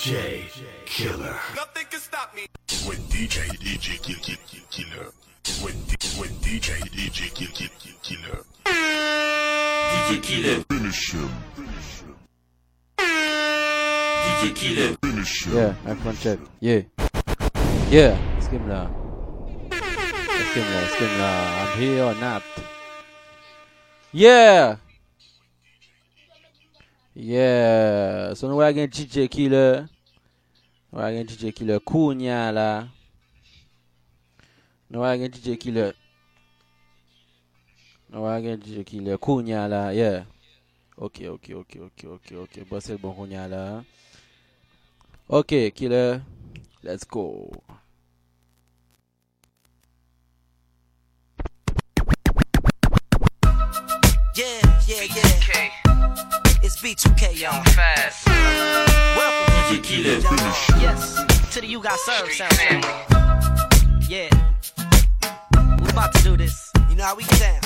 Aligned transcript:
DJ 0.00 0.48
Killer. 0.86 1.36
Nothing 1.54 1.84
can 1.90 2.00
stop 2.00 2.34
me. 2.34 2.46
When 2.88 2.96
DJ 3.12 3.52
DJ 3.60 4.00
kill 4.00 4.16
kill 4.16 4.40
kill 4.48 4.64
killer. 4.70 5.12
When 5.60 5.76
D- 5.84 6.16
when 6.16 6.30
DJ 6.40 6.80
DJ 6.88 7.28
kill 7.34 7.52
kill 7.52 7.68
kill 7.78 7.92
killer. 8.00 8.40
DJ 8.64 10.22
Killer, 10.22 10.64
Finish 10.70 11.12
him. 11.12 11.28
DJ 12.96 14.54
Killer, 14.54 14.96
Finish 15.04 15.44
him. 15.44 15.54
Yeah, 15.54 15.74
microphone 15.84 16.16
check. 16.16 16.38
Yeah. 16.60 16.80
Yeah, 17.90 18.16
skim 18.40 18.64
lah. 18.72 18.88
Skim 19.68 20.64
lah, 20.64 20.84
skim 20.96 21.12
lah. 21.20 21.60
I'm 21.60 21.78
here 21.78 22.04
or 22.08 22.14
not. 22.16 22.42
Yeah. 24.12 24.76
Yeah. 27.14 28.32
So 28.34 28.48
now 28.48 28.56
we're 28.56 28.72
gen 28.72 28.88
DJ 28.88 29.28
Killer. 29.28 29.90
Nous 30.92 31.00
DJ 31.24 31.52
qui 31.52 31.64
le 31.64 31.78
Kounia 31.78 32.50
là. 32.50 32.88
Nous 34.90 35.04
avons 35.04 35.24
DJ 35.24 35.56
qui 35.56 35.70
le. 35.70 35.94
Nous 38.10 38.26
avons 38.26 38.56
DJ 38.56 38.82
qui 38.84 38.98
le 38.98 39.16
Kounia 39.16 39.68
là. 39.68 39.94
Yeah. 39.94 40.26
Ok, 40.96 41.22
ok, 41.28 41.52
ok, 41.54 41.78
ok, 41.80 42.04
ok, 42.06 42.32
ok. 42.42 42.68
Bon, 42.68 42.80
bon 43.00 43.12
Kounia 43.12 43.46
là. 43.46 43.84
Ok, 45.28 45.54
qui. 45.74 45.88
Let's 46.82 47.06
go. 47.06 47.52
Yeah, 54.34 54.60
yeah, 54.88 55.04
yeah. 55.04 56.49
It's 56.62 56.76
B2K, 56.76 57.40
y'all. 57.40 57.64
Fast. 57.72 58.26
Welcome, 59.16 59.54
DJ 59.54 59.82
Killer, 59.82 60.20
yes, 60.78 61.16
to 61.54 61.60
the 61.62 61.66
You 61.66 61.80
Got 61.80 61.98
Served 62.00 62.32
sound 62.32 62.52
family. 62.52 62.86
Yeah. 64.06 64.28
We 65.82 65.88
about 65.88 66.12
to 66.16 66.22
do 66.22 66.36
this. 66.36 66.70
You 66.90 66.96
know 66.96 67.04
how 67.04 67.16
we 67.16 67.24
get 67.24 67.40
down. 67.40 67.60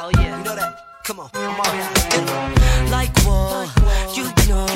Oh, 0.00 0.10
yeah. 0.14 0.38
You 0.38 0.44
know 0.44 0.54
that. 0.54 0.78
Come 1.02 1.18
on. 1.18 1.30
I'm 1.34 1.60
out. 1.60 2.90
Like 2.90 3.18
what? 3.26 3.68
You 4.16 4.24
know, 4.48 4.66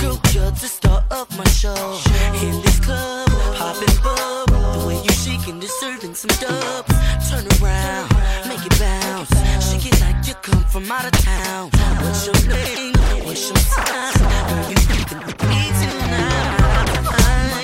girl, 0.00 0.18
you're 0.32 0.50
the 0.52 0.68
star 0.68 1.04
of 1.10 1.28
my 1.36 1.44
show. 1.48 2.00
In 2.40 2.62
this 2.62 2.80
club, 2.80 3.28
popping 3.56 3.94
bub. 4.02 4.48
The 4.48 4.86
way 4.88 4.96
you 5.02 5.13
shaking, 5.44 5.60
deserving 5.60 6.14
some 6.14 6.30
dubs. 6.40 6.94
Turn 7.28 7.46
around, 7.60 8.08
make 8.48 8.64
it 8.64 8.78
bounce. 8.78 9.30
Shake 9.70 9.86
it 9.92 10.00
like 10.00 10.26
you 10.26 10.34
come 10.34 10.64
from 10.64 10.90
out 10.90 11.04
of 11.04 11.12
town. 11.12 11.70
What's 12.02 12.26
your 12.26 12.34
name? 12.48 12.94
What's 13.24 13.48
your 13.48 13.56
sign? 13.56 14.12
Girl, 14.18 14.70
you 14.70 14.76
can 14.76 15.20
me 15.48 15.72
tonight. 15.80 16.64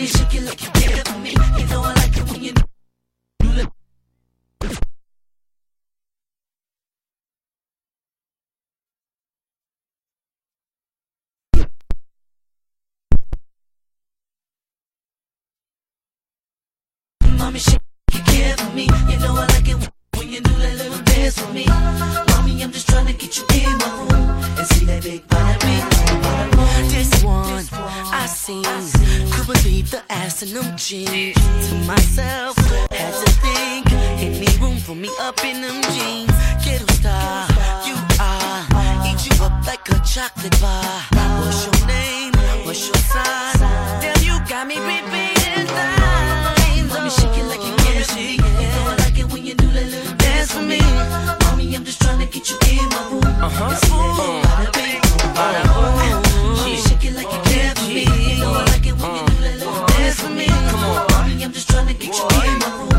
Shake 0.06 0.34
it 0.34 0.42
like 0.42 0.62
you 0.62 0.70
care 0.70 1.04
for 1.04 1.18
me. 1.18 1.34
You 1.58 1.66
know 1.66 1.99
Mommy, 17.50 17.58
shake 17.58 17.80
you 18.12 18.20
care 18.20 18.56
for 18.58 18.72
me. 18.76 18.84
You 19.10 19.18
know 19.18 19.34
I 19.34 19.44
like 19.46 19.68
it 19.68 19.76
when 20.16 20.28
you 20.28 20.40
do 20.40 20.52
that 20.62 20.76
little 20.78 21.02
dance 21.02 21.36
for 21.36 21.52
me. 21.52 21.66
Mommy, 21.66 22.62
I'm 22.62 22.70
just 22.70 22.88
trying 22.88 23.06
to 23.06 23.12
get 23.12 23.36
you 23.38 23.44
in 23.58 23.76
my 23.76 23.90
room 23.98 24.30
and 24.56 24.66
see 24.68 24.84
that 24.84 25.02
big 25.02 25.26
body. 25.26 25.82
This 26.94 27.10
one 27.24 27.66
I 28.14 28.26
seen, 28.26 28.62
could 29.32 29.48
believe 29.48 29.90
the 29.90 30.00
ass 30.10 30.44
in 30.44 30.54
them 30.54 30.76
jeans. 30.76 31.34
To 31.66 31.74
myself, 31.90 32.56
had 32.92 33.14
to 33.18 33.30
think, 33.42 33.90
any 34.22 34.46
room 34.62 34.76
for 34.76 34.94
me 34.94 35.10
up 35.18 35.44
in 35.44 35.60
them 35.60 35.82
jeans. 35.90 36.30
Ghetto 36.64 36.86
star, 37.02 37.48
you 37.82 37.96
are, 38.20 38.62
eat 39.10 39.26
you 39.26 39.44
up 39.44 39.66
like 39.66 39.88
a 39.90 39.98
chocolate 40.06 40.54
bar. 40.60 41.02
What's 41.42 41.66
your 41.66 41.86
name? 41.88 42.32
What's 42.64 42.86
your 42.86 42.94
sign? 43.10 43.58
Damn, 44.00 44.22
you 44.22 44.38
got 44.48 44.68
me 44.68 44.78
repeating 44.78 45.29
me. 50.70 50.80
Mommy, 51.42 51.74
I'm 51.74 51.84
just 51.84 52.00
trying 52.00 52.20
to 52.20 52.26
get 52.26 52.48
you 52.50 52.56
in 52.70 52.88
my 52.94 53.02
room. 53.10 53.24
Uh-huh. 53.46 53.74
See 53.82 53.90
that 53.90 54.22
big 54.22 54.42
bada 54.46 54.70
bing, 54.76 55.02
bada 55.36 55.62
boom. 55.74 56.54
Mommy, 56.56 56.76
shake 56.76 57.04
it 57.08 57.14
like 57.18 57.30
you 57.34 57.40
care 57.50 57.74
for 57.74 57.88
me. 57.96 58.04
You 58.06 58.40
know 58.42 58.52
I 58.54 58.64
like 58.72 58.86
it 58.86 58.94
when 58.98 59.10
you 59.16 59.24
do 59.26 59.36
that 59.44 59.56
little 59.58 59.86
dance 59.86 60.20
for 60.20 60.30
me. 60.30 60.46
Come 60.70 60.84
on, 60.90 61.06
mommy, 61.10 61.44
I'm 61.44 61.52
just 61.52 61.68
trying 61.68 61.88
to 61.88 61.94
get 61.94 62.14
you 62.14 62.24
in 62.46 62.58
my 62.60 62.70
room. 62.78 62.89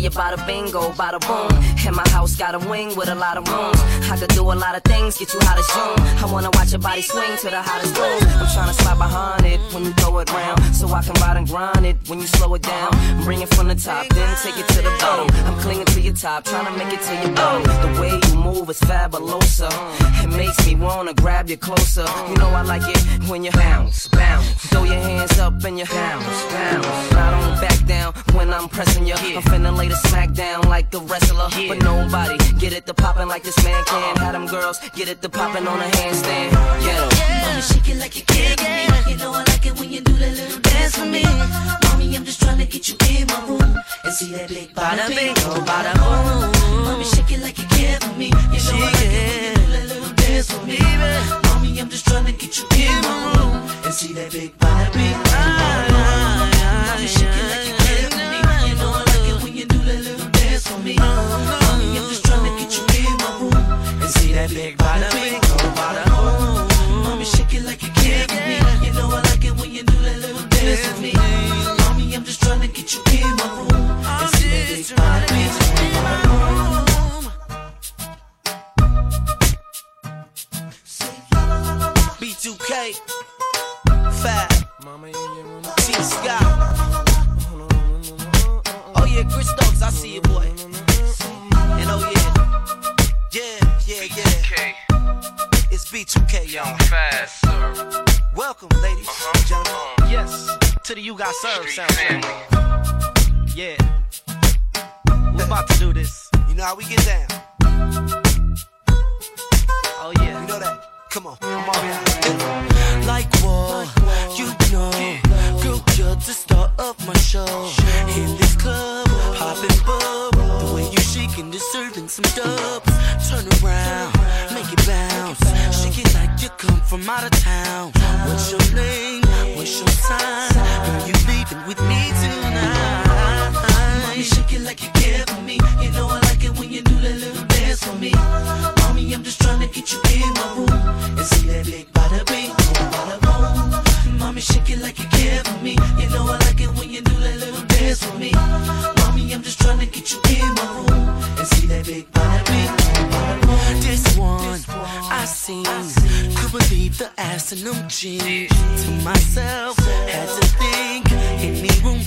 You 0.00 0.10
bada 0.10 0.36
bingo, 0.46 0.90
bada 0.92 1.20
boom. 1.20 1.50
And 1.86 1.94
my 1.94 2.08
house 2.08 2.36
got 2.36 2.54
a 2.54 2.58
wing 2.70 2.96
with 2.96 3.08
a 3.08 3.14
lot 3.14 3.36
of 3.36 3.46
rooms. 3.48 3.80
I 4.10 4.16
could 4.16 4.30
do 4.30 4.42
a 4.42 4.56
lot 4.64 4.74
of 4.74 4.82
things, 4.84 5.18
get 5.18 5.32
you 5.34 5.40
hot 5.42 5.58
as 5.58 5.68
June. 5.74 6.00
I 6.24 6.32
wanna 6.32 6.50
watch 6.54 6.72
your 6.72 6.80
body 6.80 7.02
swing 7.02 7.36
to 7.38 7.50
the 7.50 7.62
hottest 7.62 7.94
boom. 7.94 8.20
I'm 8.40 8.46
tryna 8.46 8.74
slide 8.74 8.98
behind 8.98 9.44
it 9.46 9.60
when 9.72 9.84
you 9.84 9.92
throw 9.92 10.18
it 10.18 10.32
round. 10.32 10.58
So 10.74 10.88
I 10.88 11.02
can 11.02 11.14
ride 11.20 11.36
and 11.36 11.46
grind 11.46 11.84
it 11.84 11.96
when 12.08 12.20
you 12.20 12.26
slow 12.26 12.54
it 12.54 12.62
down. 12.62 12.90
Bring 13.24 13.42
it 13.42 13.52
from 13.54 13.68
the 13.68 13.74
top, 13.74 14.08
then 14.08 14.36
take 14.42 14.58
it 14.58 14.68
to 14.68 14.82
the 14.82 14.92
bottom. 15.00 15.28
I'm 15.46 15.58
clinging 15.60 15.86
to 15.86 16.00
your 16.00 16.14
top, 16.14 16.44
tryna 16.44 16.76
make 16.78 16.92
it 16.92 17.02
to 17.02 17.14
your 17.22 17.34
bottom. 17.34 17.62
The 17.84 18.00
way 18.00 18.12
you 18.26 18.34
move 18.36 18.70
is 18.70 18.80
fabulosa. 18.80 19.70
It 20.24 20.30
makes 20.36 20.66
me 20.66 20.76
wanna 20.76 21.14
grab 21.14 21.50
you 21.50 21.56
closer. 21.56 22.06
You 22.28 22.36
know 22.36 22.48
I 22.48 22.62
like 22.62 22.88
it 22.88 23.28
when 23.28 23.44
you 23.44 23.52
bounce, 23.52 24.08
bounce. 24.08 24.46
Throw 24.70 24.84
your 24.84 25.00
hands 25.00 25.38
up 25.38 25.62
and 25.64 25.78
you 25.78 25.84
bounce, 25.84 26.42
bounce. 26.52 26.86
I 27.12 27.30
don't 27.30 27.60
back 27.60 27.86
down 27.86 28.14
when 28.34 28.52
I'm 28.52 28.68
pressing 28.68 29.06
you. 29.06 29.14
I'm 29.14 29.42
finna 29.42 29.76
lay 29.76 29.89
the 29.90 29.96
smack 30.08 30.32
down 30.32 30.62
like 30.68 30.94
a 30.94 31.00
wrestler. 31.00 31.48
But 31.68 31.82
nobody 31.82 32.38
get 32.58 32.72
it 32.72 32.86
to 32.86 32.94
poppin' 32.94 33.28
like 33.28 33.42
this 33.42 33.58
man 33.64 33.84
can. 33.84 33.96
Uh-huh. 33.96 34.24
Have 34.24 34.32
them 34.32 34.46
girls 34.46 34.78
get 34.94 35.08
it 35.08 35.20
to 35.22 35.28
poppin' 35.28 35.66
on 35.66 35.80
a 35.80 35.90
handstand. 35.98 36.52
Yeah. 36.86 37.08
Mommy, 37.44 37.62
shake 37.62 37.88
it 37.88 37.98
like 37.98 38.16
you 38.16 38.24
care 38.24 38.56
for 38.56 38.70
me. 38.70 39.10
You 39.10 39.16
know 39.18 39.32
I 39.32 39.42
like 39.50 39.66
it 39.66 39.78
when 39.78 39.90
you 39.90 40.00
do 40.00 40.12
that 40.12 40.32
little 40.36 40.60
dance 40.60 40.96
for 40.96 41.04
me. 41.04 41.24
Mommy, 41.84 42.16
I'm 42.16 42.24
just 42.24 42.40
trying 42.40 42.58
to 42.58 42.66
get 42.66 42.88
you 42.88 42.96
in 43.10 43.26
my 43.26 43.40
room 43.48 43.74
and 44.04 44.12
see 44.14 44.30
that 44.32 44.48
big 44.48 44.72
bada 44.74 45.08
bing, 45.08 45.34
oh 45.50 45.60
bada 45.66 45.92
boom. 45.98 46.84
Mommy, 46.84 47.04
shake 47.04 47.32
it 47.32 47.40
like 47.42 47.58
you 47.58 47.66
care 47.76 47.98
for 48.00 48.14
me. 48.16 48.26
You 48.26 48.60
know 48.66 48.78
I 48.78 48.92
like 48.94 49.02
it 49.02 49.10
when 49.10 49.42
you 49.42 49.54
do 49.54 49.66
that 49.74 49.89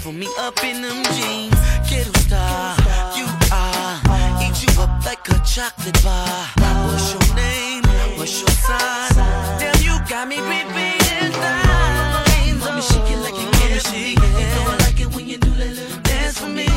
for 0.03 0.11
me 0.11 0.27
up 0.37 0.61
in 0.65 0.81
them 0.81 1.01
jeans. 1.15 1.55
Ghetto 1.89 2.11
star, 2.19 2.75
you 3.15 3.25
are, 3.53 3.95
eat 4.43 4.57
you 4.61 4.81
up 4.81 5.05
like 5.05 5.25
a 5.29 5.39
chocolate 5.45 6.03
bar. 6.03 6.45
What's 6.87 7.13
your 7.13 7.35
name? 7.35 7.83
What's 8.17 8.41
your 8.41 8.49
sign? 8.49 9.13
Damn, 9.59 9.81
you 9.81 9.95
got 10.09 10.27
me 10.27 10.39
repeating 10.41 11.31
lines. 11.39 12.59
Mommy, 12.59 12.81
shake 12.81 13.11
it 13.13 13.19
like 13.23 13.37
you 13.39 13.49
can 13.51 13.79
shake. 13.79 14.19
You 14.19 14.45
know 14.53 14.73
I 14.73 14.77
like 14.81 14.99
it 14.99 15.15
when 15.15 15.25
you 15.25 15.37
do 15.37 15.51
that 15.51 15.69
little 15.69 15.99
dance 16.01 16.37
for 16.37 16.49
me. 16.49 16.67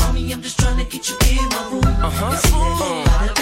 Mommy, 0.00 0.32
I'm 0.32 0.40
just 0.40 0.60
trying 0.60 0.78
to 0.78 0.84
get 0.84 1.08
you 1.08 1.16
in 1.28 1.48
my 1.48 1.70
room. 1.72 2.04
Uh-huh. 2.04 3.39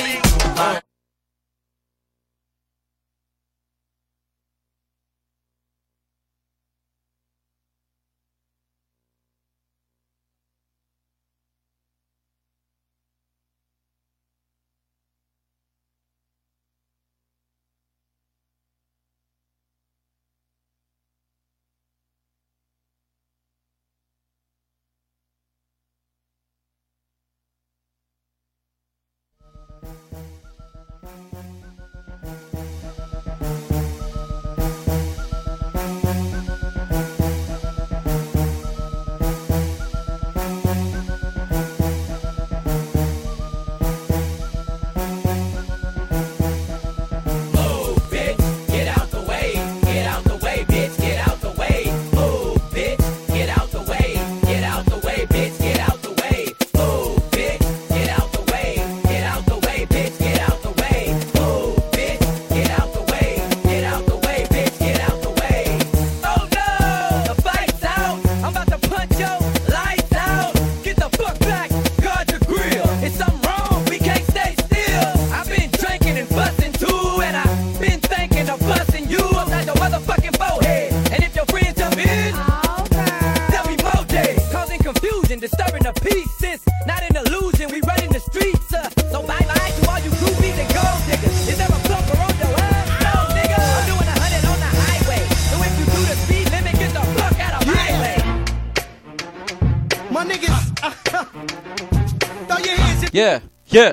Yeah, 103.19 103.41
yeah. 103.67 103.93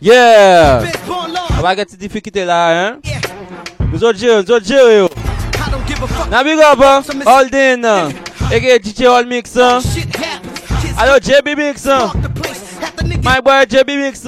Yeah! 0.00 0.92
How 1.50 1.66
I 1.66 1.74
get 1.74 1.88
to 1.88 1.96
dificuldade 1.96 2.46
lá, 2.46 2.70
hein? 2.70 3.00
Nos 3.90 4.04
odinhos, 4.04 4.44
nos 4.44 4.50
odinhos 4.50 4.88
eu. 4.88 5.10
Na 6.30 6.44
big 6.44 6.60
up, 6.60 6.80
Hold 7.24 7.52
in. 7.52 7.82
Ege 8.52 8.78
DJ 8.78 9.06
All 9.08 9.26
Mix. 9.26 9.56
Alô, 9.56 11.18
JB 11.18 11.56
Mix. 11.56 11.84
My 13.24 13.40
boy 13.40 13.66
JB 13.66 13.96
Mix 13.96 14.22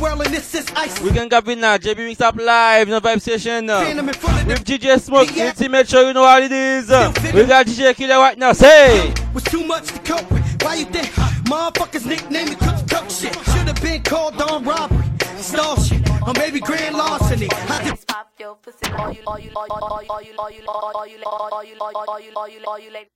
world 0.00 0.22
and 0.22 0.32
this 0.34 0.54
is 0.54 0.66
ice. 0.76 1.00
We 1.00 1.10
can 1.10 1.28
cap 1.28 1.46
in 1.48 1.60
now. 1.60 1.76
JB 1.76 1.98
Mix 1.98 2.20
up 2.20 2.36
live, 2.36 2.88
no 2.88 3.00
vibe 3.00 3.20
session, 3.20 3.68
uh. 3.70 3.82
Seeing 3.84 3.96
them 3.96 4.08
in 4.08 4.14
front 4.14 4.40
of 4.42 4.46
With 4.48 4.64
DJ 4.64 5.00
Smoke, 5.00 5.34
Yeah. 5.34 5.44
let's 5.46 5.68
make 5.68 5.86
sure 5.88 6.06
you 6.06 6.12
know 6.12 6.22
what 6.22 6.42
it 6.42 6.52
is. 6.52 6.90
uh. 6.90 7.12
We 7.34 7.44
got 7.44 7.66
DJ 7.66 7.94
Killer 7.94 8.18
right 8.18 8.38
now, 8.38 8.52
say. 8.52 9.12
was 9.34 9.44
too 9.44 9.64
much 9.66 9.86
to 9.88 9.98
cope 10.00 10.30
with. 10.30 10.62
Why 10.62 10.74
you 10.76 10.84
think 10.86 11.06
motherfuckers 11.46 12.06
nickname 12.06 12.48
me 12.50 12.54
cook 12.56 12.88
cook 12.88 13.10
shit? 13.10 13.34
Should 13.34 13.68
have 13.68 13.80
been 13.82 14.02
called 14.02 14.40
on 14.42 14.64
robbery, 14.64 15.04
stall 15.38 15.76
shit, 15.80 16.02
or 16.26 16.32
maybe 16.34 16.60
grand 16.60 16.96
larceny. 16.96 17.48
I 17.52 17.84
did 17.84 18.06
Pop 18.06 18.30
your 18.38 18.56
pussy, 18.56 18.92
all 18.96 19.12
you, 19.12 19.20
all 19.26 19.38
you, 19.38 19.50
all 19.54 19.66
you, 19.66 19.74
all 19.74 20.02
you, 20.02 20.08
all 20.10 20.22
you, 20.22 20.32
all 20.38 20.50
you, 20.50 20.62
all 20.66 21.06
you, 21.06 21.06
all 21.06 21.06
you, 21.06 21.18
all 21.24 21.64
you, 21.64 21.74
all 21.80 22.20
you, 22.20 22.30
all 22.36 22.48
you, 22.48 22.60
all 22.66 22.78
you, 22.78 22.90
ladies. 22.90 23.08
All 23.08 23.08
you 23.12 23.15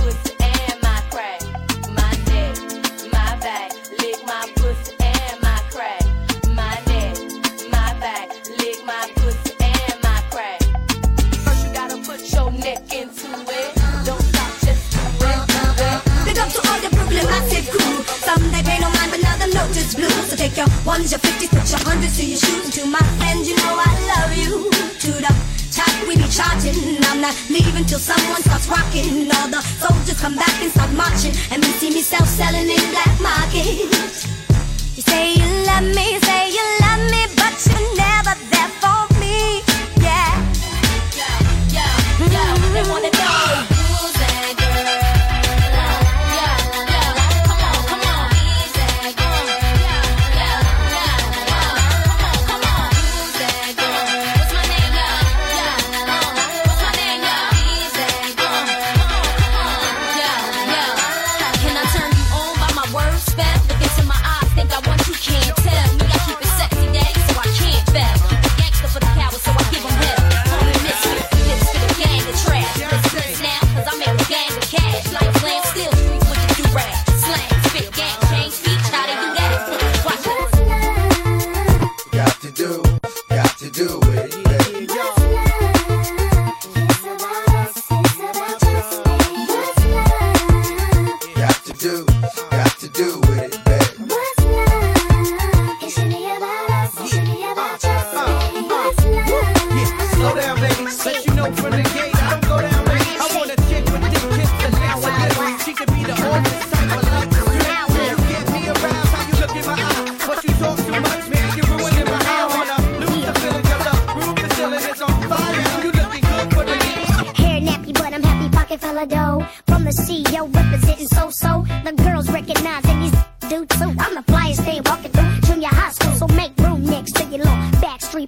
Brooklyn 17.21 17.41
massive 17.41 17.69
crew. 17.69 18.03
Some 18.25 18.51
they 18.51 18.63
pay 18.63 18.79
no 18.79 18.89
mind, 18.89 19.11
but 19.11 19.21
now 19.21 19.37
the 19.37 19.47
note 19.53 19.75
is 19.77 19.95
blue. 19.95 20.09
So 20.27 20.35
take 20.35 20.57
your 20.57 20.67
ones, 20.85 21.11
your 21.11 21.19
fifties, 21.19 21.49
put 21.49 21.69
your 21.69 21.81
hundreds 21.85 22.17
to 22.17 22.25
your 22.25 22.37
shoes. 22.37 22.65
And 22.65 22.73
to 22.73 22.85
my 22.85 23.03
friends, 23.17 23.49
you 23.49 23.55
know 23.57 23.75
I 23.77 23.91
love 24.13 24.33
you. 24.37 24.69
To 24.71 25.11
the 25.11 25.33
top, 25.71 25.93
we 26.07 26.15
be 26.17 26.27
charging. 26.29 26.97
I'm 27.09 27.21
not 27.21 27.35
leaving 27.49 27.85
till 27.85 27.99
someone 27.99 28.41
starts 28.41 28.67
rocking. 28.67 29.29
All 29.37 29.49
the 29.49 29.61
soldiers 29.81 30.19
come 30.19 30.35
back 30.35 30.53
and 30.61 30.71
start 30.71 30.91
marching. 30.93 31.33
And 31.51 31.63
we 31.63 31.71
see 31.79 31.89
me 31.89 32.01
self 32.01 32.27
selling 32.27 32.69
in 32.69 32.83
black 32.91 33.13
market. 33.21 33.89
You 34.95 35.03
say 35.03 35.33
you 35.33 35.47
love 35.65 35.85
me, 35.85 36.19
say 36.19 36.49
you 36.49 36.63
love 36.81 37.03
me, 37.11 37.21
but 37.37 37.55
you're 37.67 37.87
never 37.97 38.33
there 38.49 38.71
for 38.81 39.01
me. 39.19 39.61
Yeah. 40.01 40.31
Yo, 41.17 41.29
yo, 41.77 42.33
yo, 42.33 42.73
they 42.73 42.83
wanna 42.89 43.11
know 43.11 43.70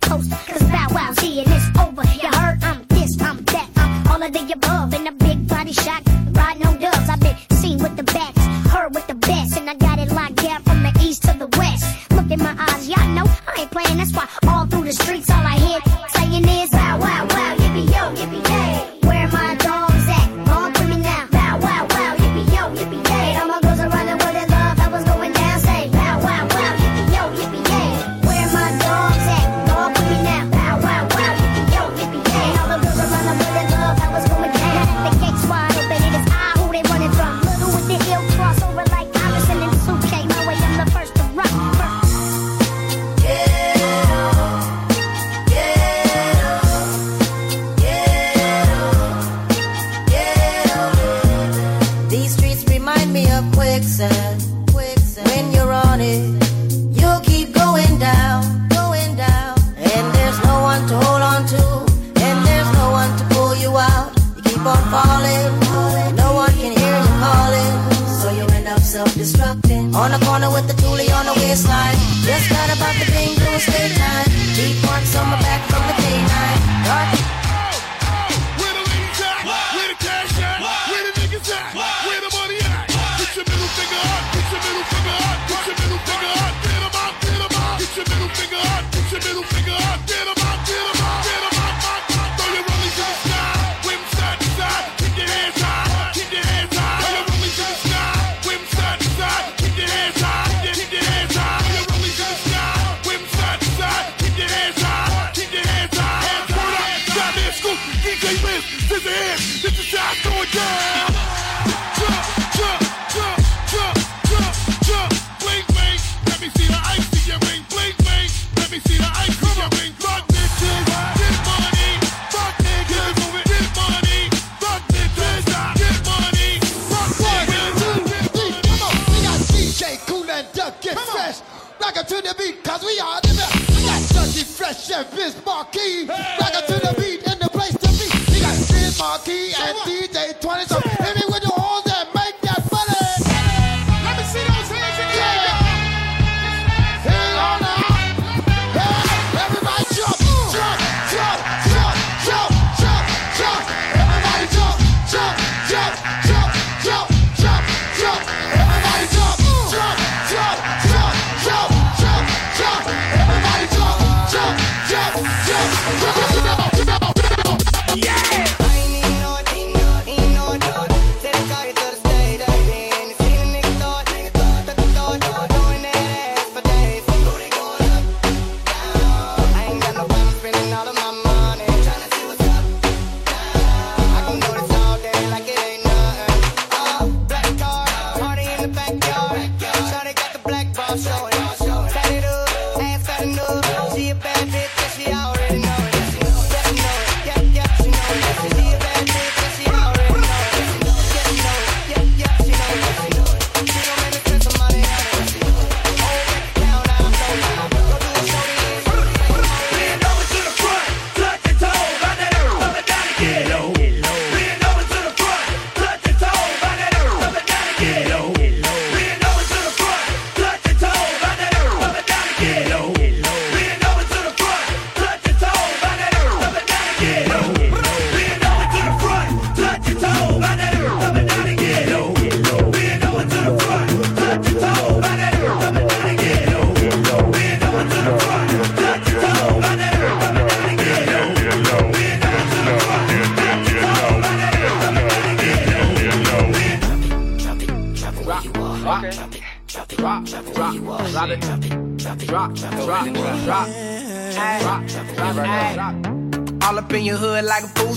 coast. 0.03 0.52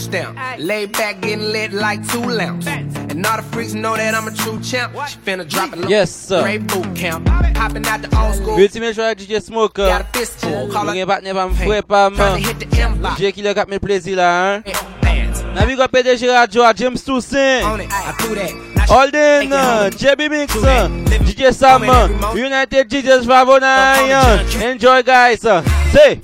Stamp. 0.07 0.39
Laid 0.59 0.93
back, 0.93 1.21
getting 1.21 1.45
lit 1.53 1.73
like 1.73 2.07
two 2.09 2.21
lamps. 2.21 2.67
And 2.67 3.25
all 3.27 3.37
the 3.37 3.43
freaks 3.53 3.75
know 3.75 3.97
that 3.97 4.15
I'm 4.15 4.29
a 4.29 4.35
true 4.35 4.61
champ. 4.61 4.93
She 5.09 5.19
finna 5.19 5.49
drop 5.49 5.73
it 5.73 5.79
low. 5.81 5.89
Yes, 5.89 6.11
sir. 6.15 6.43
Great 6.43 6.67
boot 6.67 6.95
camp. 6.97 7.29
Hopping 7.29 7.87
out 7.87 8.03
the 8.03 8.11
old 8.19 8.35
school. 8.37 8.55
Ultimate 8.61 8.95
choix 8.95 9.15
DJ 9.15 9.43
Smoker. 9.43 9.87
Got 9.87 10.01
a 10.03 10.05
fistful. 10.19 10.55
Oh, 10.55 10.69
call 10.73 10.85
Mwen 10.87 11.03
it 11.03 11.09
pat 11.09 11.23
ne 11.23 11.33
pa 11.33 11.49
mfwe 11.49 11.83
pa 11.87 12.11
Tryna 12.11 12.19
man. 12.19 12.39
hit 12.43 12.59
the 12.61 12.81
M 12.81 12.99
block. 12.99 13.19
DJ 13.19 13.33
Killer 13.35 13.55
kap 13.55 13.69
men 13.69 13.79
plezi 13.81 14.15
la, 14.17 14.31
hein. 14.63 14.63
Bands. 15.03 15.43
Na 15.55 15.67
big 15.67 15.81
up 15.81 15.93
PDG 15.93 16.29
Radio 16.29 16.63
a 16.65 16.75
James 16.75 17.03
Toussaint. 17.05 17.65
On 17.65 17.81
it. 17.81 17.89
I 17.93 18.15
do 18.21 18.35
that. 18.35 18.53
Now 18.77 18.87
she 18.87 18.93
Holden, 18.93 19.39
make 19.39 19.49
it 19.49 19.53
home. 19.53 19.87
Uh, 19.87 19.91
JB 19.91 20.31
Mix, 20.31 20.55
DJ 20.55 21.49
uh, 21.49 21.53
Sam, 21.53 22.37
United 22.37 22.91
Jesus 22.91 23.27
Favonai. 23.27 24.11
Oh 24.13 24.61
uh. 24.61 24.65
Enjoy 24.71 25.03
guys. 25.03 25.41
Say. 25.41 26.21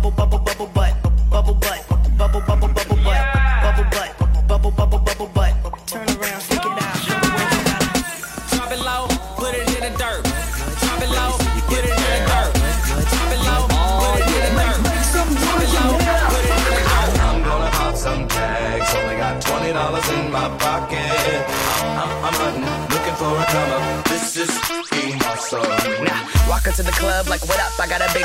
Bubble 0.00 0.16
bubble 0.16 0.38
bubble 0.38 0.66
butt, 0.72 0.94
bubble 1.30 1.54
butt, 1.54 1.84
bubble 2.16 2.40
bubble 2.40 2.68
bubble 2.68 2.96
butt, 3.04 3.20
bubble 3.60 3.84
butt, 3.90 4.48
bubble 4.48 4.70
bubble 4.70 4.98
bubble 4.98 5.26
butt. 5.26 5.52
Turn 5.86 6.08
around, 6.16 6.40
stick 6.40 6.64
it 6.64 6.72
out, 6.72 6.96
show 7.04 7.20
the 7.20 7.28
world 7.36 7.52
you 7.52 7.60
got 7.68 7.84
a 7.84 7.92
Drop 8.56 8.72
it 8.72 8.80
low, 8.80 9.08
put 9.36 9.54
it 9.54 9.68
in 9.76 9.92
the 9.92 9.98
dirt. 9.98 10.24
Drop 10.24 11.02
it 11.04 11.10
low, 11.12 11.36
put 11.68 11.84
it 11.84 11.92
in 11.92 12.00
the 12.00 12.20
dirt. 12.32 12.52
Drop 13.12 13.28
it 13.28 13.40
low, 13.44 13.68
put 13.68 14.24
it 14.24 14.32
in 14.32 14.40
the 14.40 14.52
dirt. 14.56 14.80
Drop 15.12 15.28
it 15.28 15.68
low, 15.76 15.92
put 16.32 16.44
it 16.44 16.56
in 16.56 16.64
the 16.64 16.80
dirt. 16.80 17.20
I'm 17.20 17.42
gonna 17.44 17.70
pop 17.70 17.94
some 17.96 18.24
tags. 18.28 18.94
Only 18.96 19.16
got 19.16 19.36
twenty 19.42 19.72
dollars 19.74 20.08
in 20.16 20.32
my 20.32 20.48
pocket. 20.56 21.44
I'm, 22.00 22.08
I'm 22.24 22.34
hunting, 22.40 22.64
looking 22.88 23.16
for 23.20 23.36
a 23.36 23.44
come 23.52 23.68
up. 23.76 24.08
This 24.08 24.36
is 24.36 24.50
fucking 24.64 25.20
awesome. 25.28 26.04
Nah, 26.04 26.24
walk 26.48 26.66
into 26.66 26.82
the 26.82 26.92
club 26.92 27.28
like, 27.28 27.44
what 27.44 27.60
up? 27.60 27.78
I 27.78 27.86
got 27.86 28.00
a 28.00 28.08
big. 28.14 28.24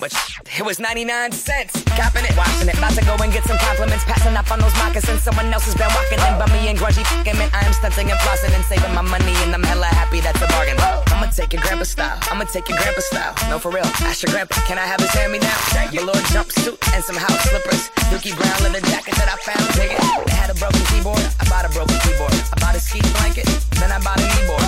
But 0.00 0.16
it 0.56 0.64
was 0.64 0.80
99 0.80 1.30
cents. 1.32 1.76
Copping 1.92 2.24
it, 2.24 2.32
washing 2.32 2.72
it. 2.72 2.78
About 2.80 2.96
to 2.96 3.04
go 3.04 3.20
and 3.20 3.28
get 3.28 3.44
some 3.44 3.60
compliments. 3.60 4.02
Passing 4.08 4.32
up 4.32 4.48
on 4.48 4.58
those 4.58 4.72
moccasins. 4.80 5.20
Someone 5.20 5.52
else 5.52 5.68
has 5.68 5.76
been 5.76 5.92
walking 5.92 6.16
in. 6.16 6.32
Bummy 6.40 6.72
and 6.72 6.78
grungy 6.80 7.04
fucking 7.04 7.36
man. 7.36 7.52
I 7.52 7.68
am 7.68 7.76
stunting 7.76 8.08
and 8.08 8.16
flossing 8.24 8.56
and 8.56 8.64
saving 8.64 8.96
my 8.96 9.04
money. 9.04 9.36
And 9.44 9.52
I'm 9.52 9.62
hella 9.62 9.92
happy 9.92 10.24
that's 10.24 10.40
a 10.40 10.48
bargain. 10.48 10.80
I'ma 11.12 11.28
take 11.28 11.52
your 11.52 11.60
grandpa 11.60 11.84
style. 11.84 12.16
I'ma 12.32 12.48
take 12.48 12.72
your 12.72 12.80
grandpa 12.80 13.04
style. 13.04 13.36
No, 13.52 13.60
for 13.60 13.68
real. 13.68 13.84
Ask 14.08 14.24
your 14.24 14.32
grandpa. 14.32 14.56
Can 14.64 14.80
I 14.80 14.88
have 14.88 15.04
his 15.04 15.12
hand 15.12 15.36
me 15.36 15.38
down? 15.38 15.60
Velour 15.92 16.16
jumpsuit 16.32 16.80
and 16.96 17.04
some 17.04 17.20
house 17.20 17.36
slippers. 17.52 17.92
Dookie 18.08 18.32
Brown 18.32 18.56
leather 18.64 18.80
jacket 18.88 19.20
that 19.20 19.28
I 19.28 19.36
found. 19.44 19.60
Dig 19.76 19.92
it. 19.92 20.00
They 20.00 20.32
had 20.32 20.48
a 20.48 20.56
broken 20.56 20.80
keyboard. 20.88 21.20
I 21.36 21.44
bought 21.52 21.68
a 21.68 21.70
broken 21.76 22.00
keyboard. 22.00 22.32
I 22.32 22.56
bought 22.56 22.72
a 22.72 22.80
ski 22.80 23.04
blanket. 23.20 23.44
Then 23.76 23.92
I 23.92 24.00
bought 24.00 24.16
a 24.16 24.24
keyboard. 24.32 24.64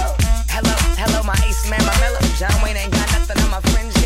Hello, 0.53 0.77
hello, 1.01 1.25
my 1.25 1.33
ace 1.49 1.64
man, 1.73 1.81
my 1.88 1.97
mellow. 2.05 2.21
John 2.37 2.53
Wayne 2.61 2.77
ain't 2.77 2.92
got 2.92 3.09
nothing 3.16 3.40
on 3.40 3.49
my 3.49 3.61
fringe 3.73 4.01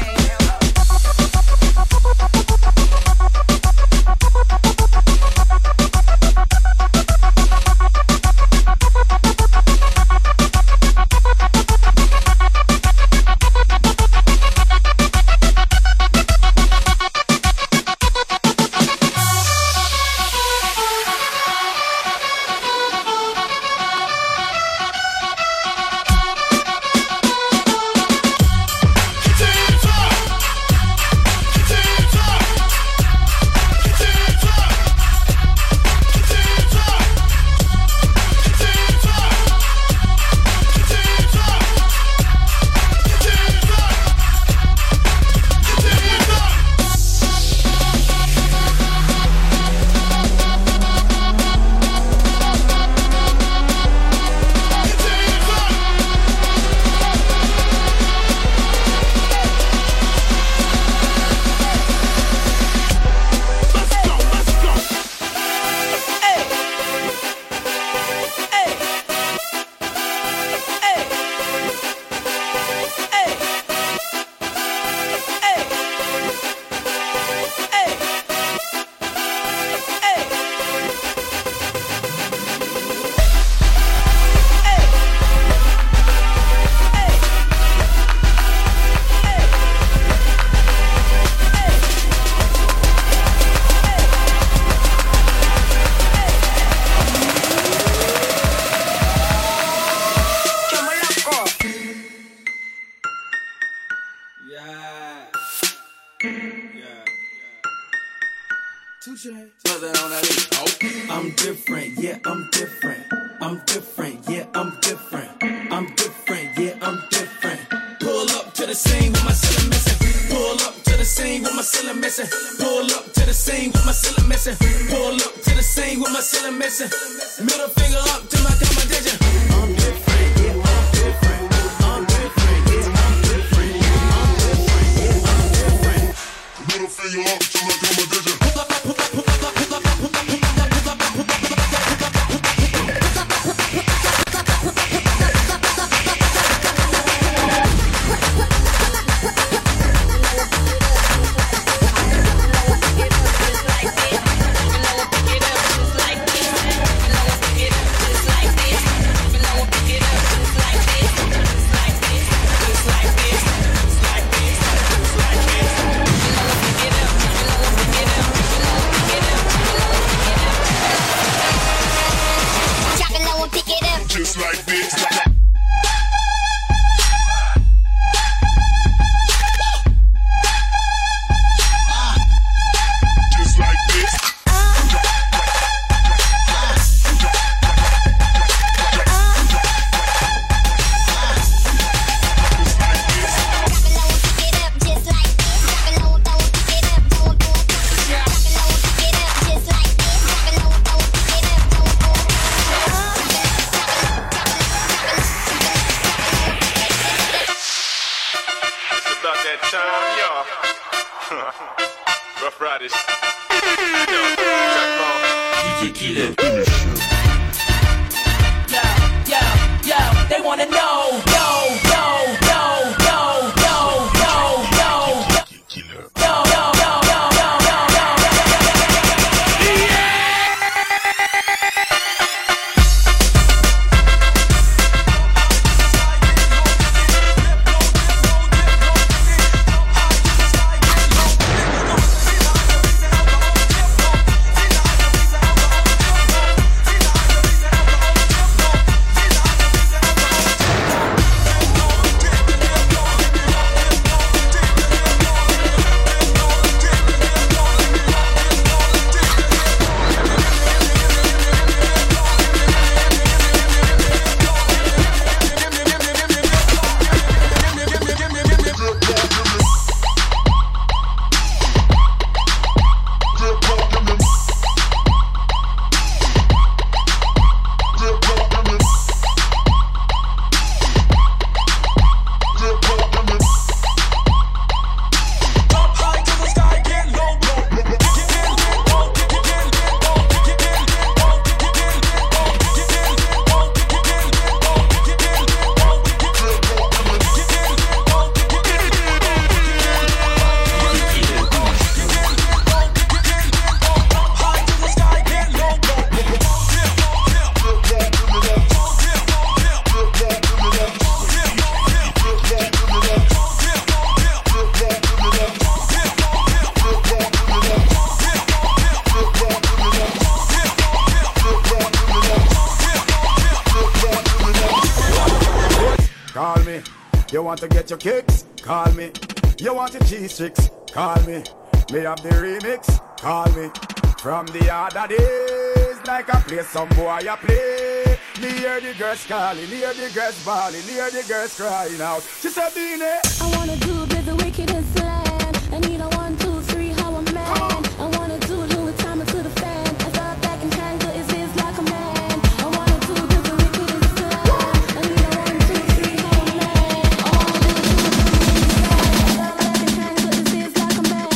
calling, 339.46 339.66
hear 339.68 339.94
the 339.94 340.10
girls 340.12 340.44
bawling, 340.44 340.82
hear 340.82 341.10
the 341.10 341.22
girls 341.28 341.54
crying 341.56 342.00
out. 342.00 342.22
She 342.40 342.48
said, 342.48 342.72
Beanie. 342.72 343.20
I 343.40 343.56
wanna 343.56 343.76
do 343.76 344.04
this 344.06 344.24
the 344.26 344.34
wickedest 344.34 344.98
land. 344.98 345.56
I 345.72 345.78
need 345.86 346.00
a 346.00 346.08
one, 346.18 346.36
two, 346.38 346.60
three, 346.62 346.88
how 346.88 347.14
a 347.14 347.22
man. 347.30 347.84
I 348.02 348.06
wanna 348.18 348.38
do 348.40 348.56
Louis 348.56 348.96
Thomas 348.98 349.30
to 349.30 349.42
the 349.44 349.50
fan. 349.50 349.86
I 349.86 350.10
thought 350.16 350.42
back 350.42 350.60
in 350.64 350.70
tango 350.70 351.08
is 351.20 351.26
this 351.28 351.50
like 351.62 351.78
a 351.78 351.82
man. 351.82 352.40
I 352.58 352.66
wanna 352.74 352.98
do 353.06 353.14
this 353.30 353.42
the 353.46 353.54
wickedest 353.62 354.18
land. 354.18 354.98
I 354.98 355.02
need 355.10 355.22
a 355.22 355.30
one, 355.38 355.58
two, 355.68 355.80
three, 355.94 356.18
how 356.26 356.42
a 356.42 356.58
man. 356.58 357.06
I 357.22 357.38
wanna 357.38 357.62
do 357.62 357.70
this 357.70 357.78
the 357.78 358.34
wickedest 358.34 358.82
land. 358.82 359.14
I 359.22 359.30
thought 359.38 359.56
back 359.62 359.78
in 359.78 359.90
tango 359.94 360.28
is 360.34 360.46
this 360.54 360.74
like 360.82 360.98
a 360.98 361.06
man. 361.06 361.30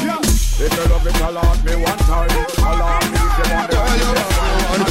If 0.58 0.72
you 0.74 0.84
love 0.90 1.06
it, 1.06 1.14
call 1.14 1.38
on 1.38 1.56
me 1.62 1.74
one 1.78 2.00
time. 2.10 2.30
Call 2.58 2.82
on 2.82 3.02
me 3.06 3.18
if 3.22 3.38
you 3.38 3.46
want 3.54 3.70
it. 3.70 3.78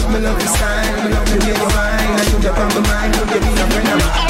Me 0.10 0.18
love 0.26 0.40
your 0.40 0.50
style, 0.50 1.04
me 1.04 1.10
love 1.14 1.28
the 1.30 1.38
way 1.38 1.48
you 1.48 1.60
whine. 1.60 1.70
I 1.70 1.84
put 1.84 1.89
up 2.50 2.58
on 2.58 2.68
my 2.74 2.80
mind, 2.90 3.16
you 3.16 3.26
give 3.26 3.44
me 3.44 3.52
a 3.52 3.66
friend 3.70 3.90
of 3.90 4.00
mine. 4.00 4.30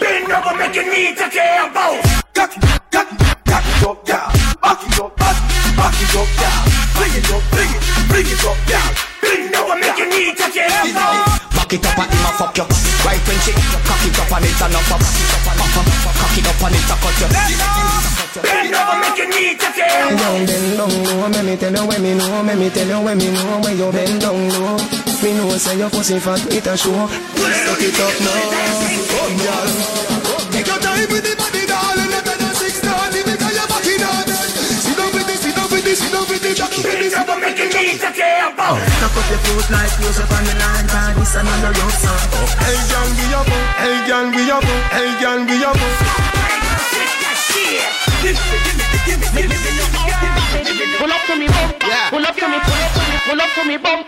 Bend 0.00 0.32
over, 0.32 0.54
make 0.58 0.74
your 0.74 0.84
touch 1.16 1.34
your 1.34 1.44
elbow. 1.44 2.00
Cock 2.34 2.56
it 2.56 2.64
up, 2.64 4.02
yeah. 4.06 4.32
Back 4.60 4.82
it 4.84 5.00
up, 5.00 5.16
back, 5.16 5.36
back 5.76 5.96
it 6.02 6.16
up, 6.16 6.28
yeah. 6.40 6.64
Bring 6.96 7.14
it 7.16 7.30
up, 7.32 7.42
bring 7.50 7.70
it, 7.70 7.82
bring 8.08 8.26
it 8.26 8.44
up, 8.44 8.65
it 11.76 11.86
up 11.86 11.98
and 12.00 12.10
him 12.10 12.24
a 12.24 12.30
fuck 12.40 12.56
you. 12.56 12.64
Right 13.04 13.20
when 13.28 13.38
she 13.44 13.52
cock 13.52 14.04
it 14.08 14.16
up 14.16 14.32
and 14.32 14.46
it 14.48 14.60
a 14.60 14.66
knock 14.72 14.90
up 14.90 15.00
Cock 16.16 16.36
it 16.36 16.48
up 16.48 16.62
and 16.64 16.76
it 16.76 16.88
a 16.88 16.96
cut 16.96 17.16
you. 17.20 17.28
Bend 18.42 18.74
over, 18.74 18.96
make 19.00 19.16
your 19.16 19.28
knee 19.28 19.54
touch 19.56 19.76
your 19.76 19.86
elbow. 19.86 20.16
Down, 20.16 20.46
bend 20.46 20.76
down 20.76 20.92
low, 21.04 21.28
let 21.28 21.44
me 21.44 21.56
tell 21.56 21.74
you 21.76 21.84
when 21.86 22.02
me 22.02 22.14
know, 22.14 22.42
let 22.42 22.58
me 22.58 22.70
tell 22.70 22.88
you 22.88 23.00
when 23.04 23.18
me 23.18 23.28
know. 23.30 23.60
When 23.60 23.76
you 23.76 23.92
bend 23.92 24.20
down 24.20 24.48
low. 24.48 24.76
Me 25.22 25.30
know 25.36 25.50
say 25.56 25.78
your 25.78 25.90
pussy 25.90 26.18
fat, 26.18 26.40
it 26.52 26.66
a 26.66 26.76
show. 26.76 27.08
Suck 27.08 27.80
it 27.80 28.00
up 28.00 28.14
now, 28.24 28.40
oh 29.16 29.30
girl. 29.40 30.25
Your 38.16 38.26
knee 38.26 38.56
touch 38.56 38.56
your 38.56 38.56
elbow. 38.56 38.80
Cock 39.00 39.16
up 39.16 39.28
your 39.30 39.38
foot 39.38 39.70
like 39.70 39.90
close 39.96 40.20
up 40.20 40.32
on 40.32 40.44
the 40.44 40.54
line, 40.56 40.86
cause 40.88 41.16
this 41.16 41.34
another 41.36 41.72
rough 41.72 41.96
song. 42.00 42.18
Hey, 42.64 42.76
girl, 42.88 43.08
we 43.16 43.34
up. 43.34 43.48
Hey, 43.76 44.06
girl, 44.06 44.30
we 44.32 44.50
up. 44.50 44.64
Hey, 44.90 45.10
girl, 45.20 45.44
we 45.44 45.64
up. 45.64 45.76
Pull 50.98 51.12
up 51.12 51.22
to 51.26 51.34
me, 51.36 51.46
bum. 51.46 51.72
Pull 52.10 52.26
up 52.26 52.36
to 52.36 52.48
me, 52.48 52.58
pull 52.60 52.80
up 52.80 52.92
to 52.94 53.00
me, 53.06 53.16
pull 53.26 53.40
up 53.40 53.50
to 53.54 53.62
me, 53.64 53.76
bum. 53.76 54.04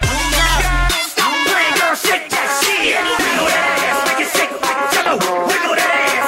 Hey, 1.49 1.68
girl, 1.79 1.94
shake 1.94 2.29
that 2.31 2.49
shit. 2.62 2.97
Wiggle 2.97 3.49
that 3.49 3.79
ass, 3.88 4.01
make 4.09 4.21
it 4.25 4.31
shake 4.33 4.55
like 4.62 4.79
a 4.79 4.87
jello. 4.94 5.14
Wiggle 5.47 5.77
that 5.77 5.92
ass, 6.16 6.28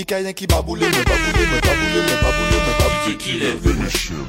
Il 0.00 0.04
y 0.04 0.34
qui 0.34 0.46
baboule, 0.46 0.78
me 0.78 0.84
baboule, 0.84 0.94
me 0.94 1.60
baboule, 1.60 1.90
me 1.90 2.22
baboule, 2.22 2.50
me 2.54 2.78
baboule. 2.78 3.18
qui 3.18 3.32
le 3.32 3.58
finish 3.58 4.10
him. 4.10 4.26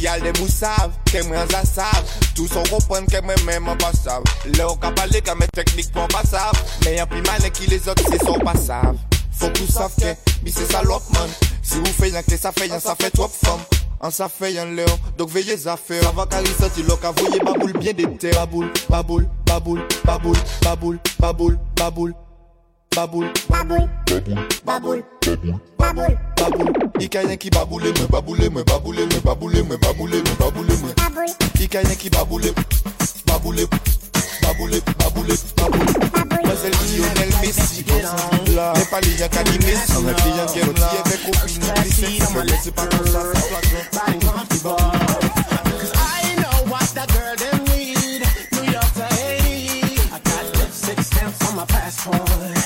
Yal 0.00 0.22
de 0.22 0.32
mousav, 0.40 0.94
ke 1.04 1.20
mwen 1.28 1.44
zasav 1.50 2.00
Tou 2.32 2.48
son 2.48 2.64
repren 2.72 3.04
ke 3.04 3.20
mwen 3.20 3.36
men 3.44 3.60
mwen 3.60 3.76
basav 3.76 4.24
Le 4.46 4.64
ou 4.64 4.78
ka 4.80 4.88
pale 4.96 5.20
ka 5.20 5.34
mwen 5.36 5.52
teknik 5.52 5.90
mwen 5.92 6.08
basav 6.14 6.56
Men 6.86 6.96
yon 6.96 7.10
pi 7.12 7.20
mane 7.26 7.50
ki 7.52 7.68
les 7.68 7.90
ot 7.92 8.00
se 8.06 8.22
son 8.22 8.40
basav 8.46 8.96
Fok 9.36 9.52
tou 9.58 9.68
sav 9.68 9.92
ke, 10.00 10.14
mi 10.46 10.54
se 10.54 10.64
salop 10.70 11.12
man 11.12 11.28
Si 11.60 11.76
ou 11.82 11.92
fe 11.98 12.08
yon 12.14 12.24
kle 12.24 12.40
sa 12.40 12.54
fe 12.56 12.70
yon 12.70 12.80
sa 12.80 12.96
fe 12.96 13.12
trop 13.12 13.36
fom 13.36 13.60
An 14.00 14.16
sa 14.16 14.30
fe 14.32 14.54
yon 14.54 14.72
le 14.80 14.88
ou, 14.88 15.12
dok 15.20 15.34
veye 15.36 15.60
zafer 15.60 16.08
Avan 16.08 16.32
ka 16.32 16.40
risati 16.46 16.88
lo 16.88 16.96
ka 17.04 17.12
voye 17.20 17.44
baboule 17.44 17.76
bien 17.76 17.92
de 18.00 18.08
te 18.16 18.32
Baboule, 18.38 18.72
baboule, 18.88 19.28
baboule, 19.44 19.84
baboule, 20.08 20.40
baboule, 20.64 20.98
baboule, 21.20 21.60
baboule. 21.76 22.16
Baboule, 22.96 23.32
baboule, 23.48 23.88
baboule, 24.08 24.34
baboule, 24.66 25.04
baboule, 25.78 26.18
baboule. 26.36 26.72
Ikayen 26.98 27.36
ki 27.38 27.50
baboule, 27.50 27.84
me 27.84 28.06
baboule, 28.10 28.50
me 28.50 28.64
baboule, 28.64 29.06
me 29.06 29.20
baboule, 29.20 29.62
me 29.62 29.76
baboule, 29.76 30.16
me 30.16 30.34
baboule, 30.36 30.66
me. 30.66 30.92
Baboule. 30.96 31.26
Ikayen 31.60 31.96
ki 31.96 32.10
baboule, 32.10 32.52
baboule, 33.26 33.64
baboule, 34.42 34.80
baboule, 34.98 35.36
baboule. 35.56 35.86
Mazel 36.44 36.72
Lionel 36.72 37.30
Messi, 37.40 37.84
n'est 37.86 38.84
pas 38.90 39.00
lié 39.02 39.28
qu'à 39.30 39.42
l'Inès. 39.44 39.88
On 39.96 40.08
a 40.08 40.12
pris 40.14 40.30
un 40.32 40.46
game 40.52 40.74
là 40.76 40.90
avec 41.06 41.22
copine, 41.26 41.84
lycée, 41.84 42.18
ça 42.18 42.30
me 42.32 42.42
laisse 42.42 42.70
pas 42.74 42.86
comme 42.86 43.06
ça, 43.06 43.22
ça 43.22 43.40
plaque. 43.92 44.20
Cause 45.78 45.92
I 45.94 46.34
know 46.38 46.56
what 46.68 46.92
that 46.94 47.06
girl 47.12 47.36
them 47.36 47.62
need, 47.66 48.26
New 48.50 48.64
York 48.72 48.92
to 48.94 49.04
Haiti. 49.14 50.00
I 50.12 50.18
got 50.24 50.58
lipstick 50.58 51.00
stamps 51.02 51.48
on 51.48 51.54
my 51.54 51.64
passport. 51.66 52.59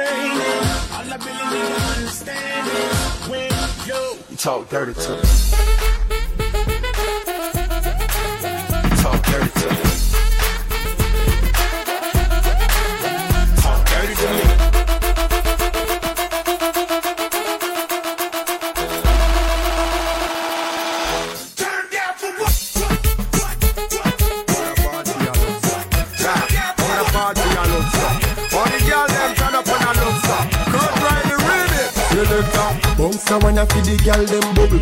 All 0.00 0.04
I 0.04 1.16
really 1.16 1.58
need 1.58 1.74
to 1.74 1.82
understand 1.96 2.68
is 2.68 3.28
when 3.28 3.50
you 3.84 4.02
You 4.30 4.36
talk 4.36 4.68
dirty 4.68 4.94
to 4.94 5.10
me. 5.10 5.16
You 8.84 8.96
talk 9.02 9.20
dirty 9.26 9.50
to 9.60 9.66
me. 9.74 9.87
Bounce 32.38 33.30
when 33.42 33.58
I 33.58 33.66
feel 33.66 33.82
the 33.82 33.96
girl 34.04 34.24
them 34.24 34.54
bubble. 34.54 34.78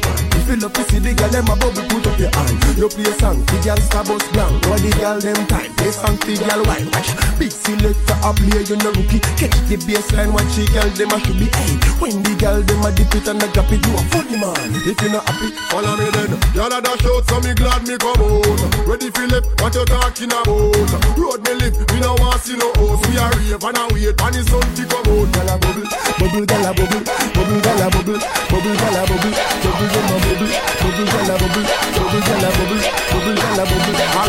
If 0.46 0.60
You 0.60 0.66
up 0.66 0.72
to 0.78 0.82
see 0.86 1.00
the 1.02 1.10
girl 1.10 1.26
them 1.32 1.48
a 1.50 1.56
bubble 1.56 1.82
Put 1.90 2.06
up 2.06 2.18
your 2.20 2.30
hand. 2.30 2.54
You 2.78 2.86
play 2.86 3.08
a 3.08 3.14
song 3.18 3.42
The 3.50 3.56
girl 3.66 3.80
star 3.82 4.04
bus 4.06 4.22
blank 4.30 4.62
What 4.70 4.78
the 4.78 4.94
girl 4.94 5.18
them 5.18 5.42
time? 5.50 5.74
Play 5.74 5.90
song 5.90 6.14
the 6.22 6.38
girl 6.38 6.62
wine 6.70 6.86
Watch. 6.94 7.10
Big 7.34 7.50
selector 7.50 8.14
a 8.22 8.30
play 8.30 8.62
You 8.62 8.78
no 8.78 8.94
rookie. 8.94 9.18
Catch 9.34 9.58
the 9.66 9.74
baseline 9.82 10.30
Watch 10.30 10.54
the 10.54 10.70
girl 10.70 10.86
them 10.94 11.10
a 11.10 11.18
should 11.18 11.34
be 11.40 11.50
Hey 11.50 11.74
When 11.98 12.22
the 12.22 12.32
girl 12.38 12.62
them 12.62 12.84
a 12.86 12.94
dip 12.94 13.10
it 13.10 13.26
and 13.26 13.42
a 13.42 13.46
drop 13.50 13.72
it 13.74 13.82
You 13.82 13.94
a 13.98 14.02
funny 14.12 14.36
man. 14.38 14.70
If 14.86 15.02
you 15.02 15.10
not 15.10 15.26
happy 15.26 15.50
Follow 15.66 15.98
me 15.98 16.06
then. 16.14 16.30
Y'all 16.54 16.70
a 16.70 16.78
dash 16.78 17.04
out, 17.10 17.26
so 17.26 17.36
me 17.42 17.50
glad 17.58 17.82
me 17.82 17.98
come 17.98 18.22
out. 18.22 18.86
Ready 18.86 19.10
for 19.10 19.26
lip, 19.26 19.44
what 19.58 19.74
you 19.74 19.84
talking 19.84 20.30
about? 20.30 20.78
Road 21.18 21.42
me 21.42 21.52
lip, 21.58 21.74
me 21.90 21.98
no 22.00 22.14
want 22.22 22.38
see 22.40 22.54
no 22.54 22.70
host. 22.78 23.02
We 23.10 23.18
are 23.18 23.34
rave 23.34 23.58
and 23.60 23.76
a 23.76 23.84
wait, 23.90 24.14
and 24.14 24.34
the 24.34 24.40
sun 24.46 24.62
to 24.62 24.84
come 24.86 25.10
out. 25.10 25.26
Y'all 25.36 25.50
a 25.50 25.54
bubble, 25.58 25.86
Bubble 26.22 26.46
girl 26.46 26.64
a 26.64 26.72
bubble 26.72 27.02
Bubble 27.02 27.45
all 27.46 27.52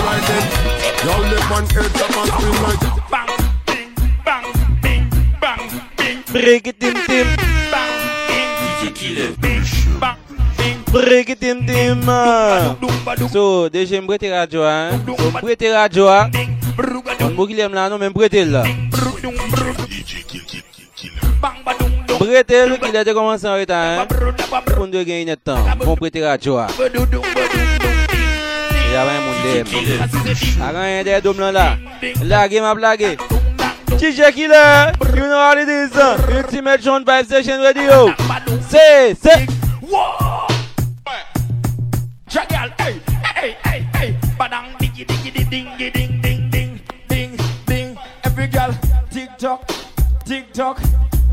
right 0.06 0.21
then, 0.27 0.43
y'all 1.01 1.25
live 1.25 1.51
on 1.51 1.63
earth, 1.75 1.97
up 1.97 2.13
bang, 3.10 3.30
bing, 3.65 3.89
bang, 4.23 4.45
bing, 4.84 5.10
bang, 5.41 5.62
bing. 5.97 6.17
Break 6.32 6.67
it, 6.67 6.80
dim, 6.80 6.93
dim, 7.08 7.27
bang, 7.73 7.93
bing. 8.30 8.49
DJ 8.62 8.93
Killer, 8.93 9.34
bang. 9.99 10.17
Breke 10.91 11.36
tim 11.36 11.65
tim 11.65 12.01
So, 13.30 13.69
deje 13.69 14.01
mbrete 14.01 14.30
radyo 14.30 14.63
an 14.63 15.06
So, 15.06 15.32
mbrete 15.32 15.69
radyo 15.73 16.10
an 16.10 16.32
Mbo 17.34 17.47
kilem 17.47 17.73
la 17.73 17.89
nou 17.89 17.97
men 17.97 18.10
mbrete 18.10 18.45
la 18.45 18.63
DJ 18.63 20.23
Killer 20.95 21.21
Bang 21.41 21.60
badung 21.65 21.96
l, 22.19 22.77
ki 22.80 22.91
lete 22.91 23.13
komanse 23.13 23.45
an 23.47 23.58
reta. 23.58 24.08
Poun 24.75 24.91
de 24.91 25.03
gen 25.06 25.27
yon 25.27 25.38
tan. 25.43 25.60
Bon 25.84 25.95
mbrete 25.95 26.21
radyo, 26.21 26.58
hein. 26.58 26.67
Yavan 28.93 29.21
moun. 29.23 29.38
Agan 30.67 31.03
de 31.06 31.21
dom 31.21 31.39
lan 31.39 31.53
la. 31.53 31.77
Lage 32.23 32.62
map 32.62 32.77
lage. 32.77 33.17
DJ 33.97 34.32
Killer, 34.34 34.91
you 35.15 35.25
know 35.25 35.39
how 35.39 35.58
it 35.58 35.67
is. 35.67 35.91
Ultimate 35.97 36.82
John 36.82 37.03
Vibe 37.03 37.25
Station 37.25 37.62
Radio. 37.62 38.13
Say, 38.69 39.13
say. 39.15 39.47
Jagal, 42.30 42.69
hey, 42.82 42.99
hey, 43.23 43.56
hey, 43.63 43.88
hey, 43.95 44.15
badang, 44.38 44.75
diggy, 44.77 45.06
diggy, 45.06 45.32
di- 45.32 45.43
dingy, 45.45 45.89
ding, 45.89 46.21
ding, 46.21 46.49
ding, 46.51 46.80
ding, 47.08 47.38
ding. 47.65 47.97
Every 48.25 48.47
girl, 48.47 48.73
tick 49.10 49.30
tock, 49.38 49.65
tick 50.25 50.51
tock, 50.53 50.77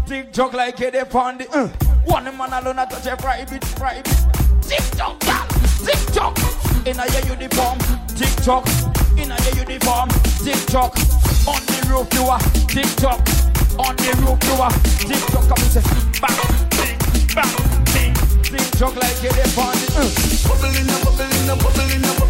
tick 0.07 0.33
tock 0.33 0.53
like 0.53 0.81
it 0.81 0.95
upon 0.95 1.39
the. 1.39 1.49
Uh. 1.51 1.69
One 2.05 2.25
man 2.37 2.53
alone 2.53 2.79
a 2.79 2.87
touch 2.87 3.07
a 3.07 3.17
private, 3.17 3.63
private. 3.77 4.05
Tick 4.63 4.85
tock, 4.93 5.19
girl, 5.21 5.47
tick 5.85 6.01
tock. 6.13 6.39
In 6.87 6.99
a 7.01 7.07
your 7.13 7.37
uniform, 7.37 7.79
tick 8.15 8.35
tock. 8.45 8.67
In 9.17 9.33
a 9.33 9.37
your 9.45 9.65
uniform, 9.65 10.09
tick 10.45 10.61
tock. 10.67 10.97
On 11.49 11.61
the 11.67 11.79
roof 11.89 12.09
you 12.15 12.25
are, 12.25 12.41
tick 12.69 12.89
tock. 12.97 13.21
On 13.79 13.97
the 13.97 14.11
roof 14.21 14.41
you 14.45 14.57
are, 14.61 14.75
tick 15.01 15.23
tock. 15.33 15.49
Come 15.49 15.65
say, 15.73 15.83
bang, 16.21 16.41
bing, 16.77 16.99
bang, 17.35 17.55
bing. 17.93 18.15
Tick 18.43 18.71
tock 18.79 18.95
like 18.97 19.25
it 19.25 19.37
upon 19.53 19.75
the. 19.81 19.89
Uh. 19.97 20.05
Up, 20.05 20.61
bubbling 20.61 20.91
up, 20.91 21.01
bubbling 21.05 21.51
up, 21.51 21.59
bubbling 21.61 22.05
up, 22.05 22.24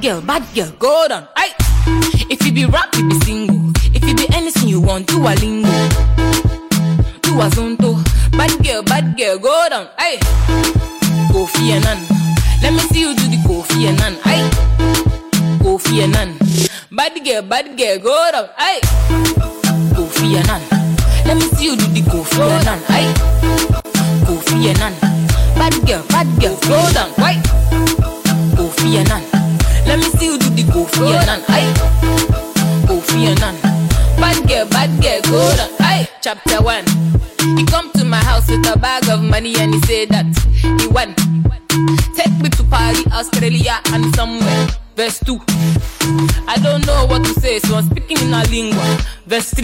Bad 0.00 0.08
girl, 0.08 0.20
bad 0.22 0.54
girl, 0.54 0.70
go 0.78 1.08
down. 1.08 1.28
Aye. 1.36 1.52
If 2.30 2.46
you 2.46 2.52
be 2.52 2.64
rap, 2.64 2.94
you 2.96 3.06
be 3.06 3.20
single. 3.20 3.70
If 3.94 4.02
you 4.08 4.14
be 4.14 4.26
anything 4.34 4.66
you 4.66 4.80
want, 4.80 5.08
do 5.08 5.18
a 5.18 5.34
lingo. 5.36 5.59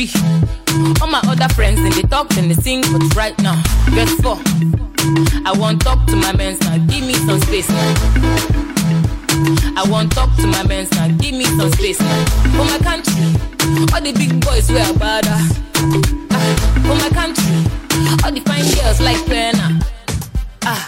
Verse 0.06 0.22
3. 0.68 0.94
All 1.00 1.08
my 1.08 1.20
other 1.26 1.48
friends, 1.54 1.80
and 1.80 1.92
they 1.92 2.02
talk 2.02 2.36
and 2.36 2.50
they 2.50 2.54
sing, 2.54 2.82
but 2.92 3.14
right 3.16 3.36
now. 3.38 3.60
Verse 3.90 4.14
4. 4.20 4.38
I 5.44 5.52
want 5.56 5.82
talk 5.82 6.06
to 6.06 6.16
my 6.16 6.32
men 6.36 6.56
now, 6.60 6.78
give 6.86 7.04
me 7.06 7.14
some 7.14 7.40
space 7.40 7.68
now. 7.68 7.94
I 9.76 9.84
want 9.88 10.12
talk 10.12 10.34
to 10.36 10.46
my 10.46 10.62
men 10.66 10.86
now, 10.92 11.08
give 11.18 11.34
me 11.34 11.44
some 11.44 11.70
space 11.72 12.00
now. 12.00 12.24
For 12.54 12.64
my 12.64 12.78
country, 12.78 13.34
all 13.92 14.00
the 14.00 14.12
big 14.12 14.40
boys 14.44 14.70
wear 14.70 14.84
bada. 14.94 15.36
Ah, 16.30 16.54
for 16.86 16.94
my 16.94 17.10
country, 17.10 17.66
all 18.24 18.32
the 18.32 18.40
fine 18.40 18.64
girls 18.74 19.00
like 19.00 19.24
Pena. 19.26 19.80
Ah, 20.64 20.84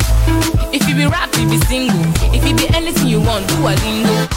if 0.73 0.89
you 0.89 0.95
be 0.95 1.07
rap, 1.07 1.35
you 1.37 1.49
be 1.49 1.59
single. 1.67 1.99
If 2.35 2.47
you 2.47 2.55
be 2.55 2.69
anything 2.75 3.09
you 3.09 3.21
want, 3.21 3.49
do 3.49 3.67
a 3.67 3.75
lingo. 3.83 4.29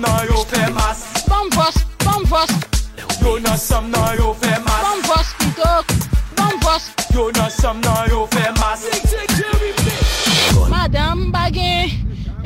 sam 0.00 0.12
nan 0.12 0.26
yo 0.26 0.44
fe 0.44 0.72
mas. 0.72 0.98
Bam 1.28 1.50
vos, 1.50 1.74
bam 2.04 2.24
vos. 2.24 2.50
Yo 3.22 3.38
nan 3.38 3.58
sam 3.58 3.90
nan 3.90 4.16
yo 4.18 4.34
fe 4.34 4.50
mas. 4.64 4.82
Bam 4.82 5.02
vos 5.02 5.28
pito 5.38 5.84
bam 6.36 6.60
vos. 6.60 6.90
Yo 7.14 7.30
nan 7.30 7.50
sam 7.50 7.80
nan 7.80 8.08
yo 8.10 8.26
fe 8.26 8.44
mas. 8.60 8.80
Madame 10.68 11.30
bagen, 11.30 11.90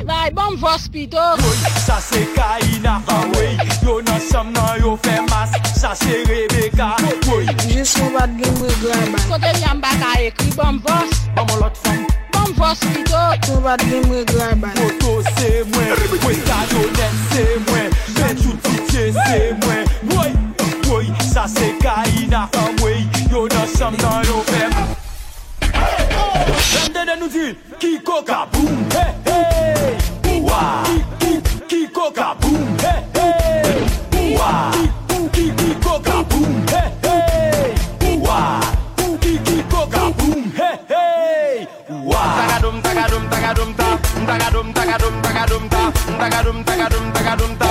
bay 0.05 0.31
bon 0.31 0.55
vos 0.57 0.87
pito 0.89 1.37
Sa 1.85 1.99
se 1.99 2.25
Kaina, 2.35 3.01
ah, 3.07 3.25
woy 3.33 3.57
Yo 3.83 4.01
nan 4.01 4.19
sam 4.19 4.51
nan 4.51 4.81
yo 4.81 4.97
fe 4.97 5.21
mas. 5.29 5.51
Sa 5.79 5.93
se 5.95 6.23
Rebecca, 6.25 6.95
woy 7.27 7.45
Jis 7.67 7.97
mou 7.99 8.11
bat 8.17 8.29
gen 8.37 8.53
mou 8.59 8.75
glan 8.81 9.11
man 9.11 9.21
Kote 9.29 9.57
mi 9.57 9.65
an 9.71 9.79
baka 9.79 10.19
ekri 10.19 10.51
bon 10.55 10.81
vos. 10.83 11.25
Bam 11.35 11.59
lot 11.61 11.77
fam 11.77 12.24
Mwen 12.45 12.55
pos 12.55 12.79
pito 12.79 13.17
Mwen 13.47 13.63
bat 13.63 13.81
gen 13.89 14.05
mwen 14.07 14.25
gray 14.25 14.53
bay 14.55 14.73
Moto 14.77 15.21
se 15.23 15.63
mwen. 15.71 15.87
Mwen 16.21 16.41
tajonet 16.45 17.15
se 17.33 17.45
mwen. 17.67 17.89
Mwen 18.17 18.37
choutitye 18.37 19.13
se 19.13 19.55
mwen. 19.63 19.87
Woy, 20.11 20.31
woy, 20.89 21.07
sa 21.33 21.47
se 21.47 21.73
kaina 21.81 22.49
Woy, 22.81 23.07
yo 23.31 23.47
nan 23.47 23.67
sam 23.67 23.95
nan 24.01 24.25
yo 24.25 24.43
fem. 24.51 24.71
Mwen 26.93 26.93
de 26.93 27.15
nou 27.17 27.29
di 27.29 27.55
Kiko 27.79 28.21
kaboum 28.21 28.85
Hey, 28.93 29.13
hey. 29.25 29.97
Ouwa 30.35 30.83
Kiko 31.67 32.11
kaboum 32.11 32.77
Hey, 32.79 33.01
hey. 33.13 33.81
Ouwa 34.21 34.71
Kiko 35.31 35.33
kaboum 35.33 35.74
tagadum 44.25 44.73
tagadum 44.73 45.15
tagadum 45.21 45.63
ta. 45.69 45.81
Tagadum 46.19 46.57
tagadum 46.63 47.05
tagadum 47.13 47.51
ta. 47.59 47.67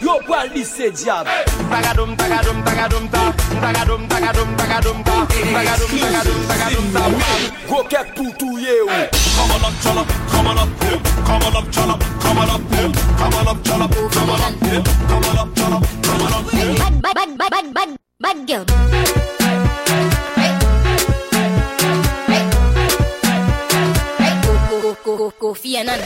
Yo 0.00 0.18
pral 0.26 0.48
lise 0.54 0.90
diab. 0.96 1.26
Tagadum 1.72 2.16
tagadum 2.16 2.58
tagadum 2.66 3.04
ta. 3.10 3.22
Tagadum 3.62 4.02
tagadum 4.08 4.50
tagadum 4.58 4.98
ta. 5.04 5.16
Tagadum 5.54 5.90
tagadum 6.02 6.40
tagadum 6.50 6.86
ta. 6.94 7.02
Go 7.68 7.78
kek 7.90 8.14
pou 8.14 8.30
touye 8.38 8.74
ou. 8.82 8.90
Come 9.34 9.50
on 9.50 9.64
up 9.64 9.74
cholo 9.82 10.02
come 10.30 10.46
on 10.46 10.58
up 10.58 10.82
here 10.82 10.98
come 11.26 11.42
on 11.42 11.56
up 11.56 11.66
cholo 11.72 11.98
come 12.22 12.38
on 12.38 12.50
up 12.50 12.60
here 12.72 12.90
come 13.18 13.34
on 13.34 13.48
up 13.48 13.58
cholo 13.64 13.86
come 14.14 14.30
on 14.30 14.40
up 14.40 14.62
here 14.62 14.82
come 15.08 15.24
on 15.24 15.38
up 15.38 15.56
cholo 15.56 15.78
come 16.02 16.22
on 16.22 16.32
up 16.32 16.50
here 16.50 16.74
bad 17.02 17.38
bad 17.38 17.50
bad 17.50 17.74
bad 17.74 17.90
bad 18.20 18.46
girl. 18.46 19.43
Go, 25.16 25.30
Kofi 25.30 25.76
Annan. 25.76 26.00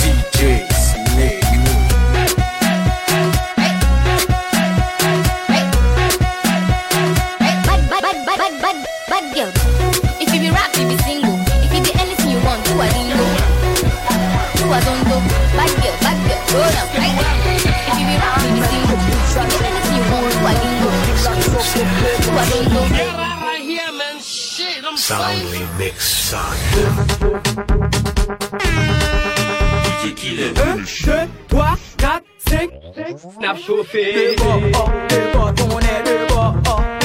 DJ 0.00 0.64
Snake 0.72 1.44
Bad, 7.68 7.80
bad, 7.90 8.00
bad, 8.00 8.38
bad, 8.38 8.54
bad, 8.62 8.76
bad, 9.10 9.24
girl. 9.34 9.52
If 10.22 10.32
you 10.32 10.40
be 10.40 10.48
rap, 10.48 10.72
you 10.78 10.88
be 10.88 10.96
single. 11.04 11.36
If 11.60 11.74
you 11.74 11.82
be 11.84 11.92
anything 12.00 12.30
you 12.30 12.40
want, 12.40 12.64
do. 12.64 12.72
Do. 12.72 12.84
Bad 15.54 15.72
girl, 15.76 15.96
bad 16.00 16.18
girl, 16.24 16.40
go 16.48 16.60
down. 16.72 16.88
Right? 16.96 17.16
If 17.60 17.98
you 18.00 18.03
Soundly 25.06 25.60
mixed 25.76 26.30
son. 26.30 26.40
DJ 29.84 30.16
Killer 30.16 30.54
1, 30.54 30.86
2, 30.86 31.28
3, 31.48 31.76
4, 31.98 32.22
5 32.38 32.70
Snap 33.36 33.58
chauffé. 33.58 34.34
Debout, 34.34 35.52
ton 35.56 35.78
est 35.80 36.04
oh, 36.30 37.03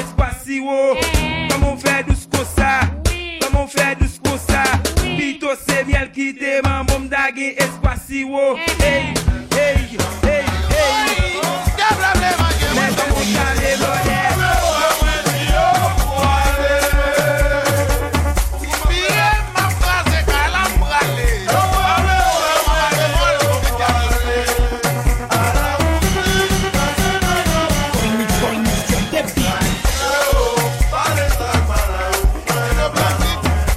espasi 0.00 0.60
wo. 0.64 0.96
Koman 1.52 1.78
fè 1.80 2.02
dous 2.08 2.26
kosa 2.32 2.72
Koman 3.42 3.68
fè 3.70 3.94
dous 4.00 4.18
kosa 4.24 4.64
Pito 5.02 5.54
se 5.60 5.84
miel 5.88 6.10
ki 6.14 6.32
te 6.38 6.60
man 6.66 6.86
Bom 6.90 7.08
dage 7.08 7.54
espasi 7.68 8.24
wo. 8.28 8.54
Hey, 8.80 9.14
hey. 9.54 10.23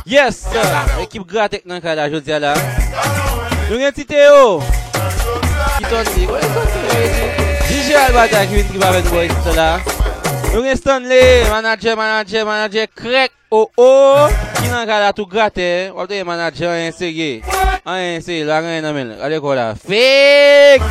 Yes, 0.07 0.47
ekip 1.03 1.27
gratek 1.27 1.65
nan 1.67 1.81
kada 1.83 2.07
jodi 2.07 2.31
ala. 2.31 2.53
Nou 3.67 3.75
gen 3.75 3.91
tite 3.91 4.15
yo. 4.15 4.61
Kiton 5.77 6.07
di, 6.15 6.23
kwa 6.29 6.39
yon 6.39 6.53
konti? 6.55 6.79
DJ 7.67 7.97
Albata 8.05 8.45
ki 8.47 8.55
vin 8.55 8.69
triba 8.69 8.93
ven 8.95 9.09
boy 9.11 9.27
sito 9.33 9.55
la. 9.57 9.67
Nou 10.53 10.63
gen 10.63 10.79
Stanley, 10.79 11.43
manager, 11.51 11.99
manager, 11.99 12.47
manager, 12.47 12.87
krek, 12.87 13.35
o, 13.51 13.65
o. 13.75 13.91
Ki 14.61 14.71
nan 14.71 14.87
kada 14.87 15.11
tou 15.11 15.27
grate, 15.27 15.91
wap 15.91 16.07
te 16.07 16.23
manager 16.23 16.71
an 16.71 16.85
yon 16.85 16.95
sege. 16.95 17.31
An 17.83 17.99
yon 17.99 18.23
sege, 18.23 18.47
la 18.47 18.63
gen 18.63 18.77
yon 18.77 18.87
namen, 18.87 19.15
ale 19.19 19.43
kwa 19.43 19.59
la. 19.59 19.69
Fake! 19.75 20.87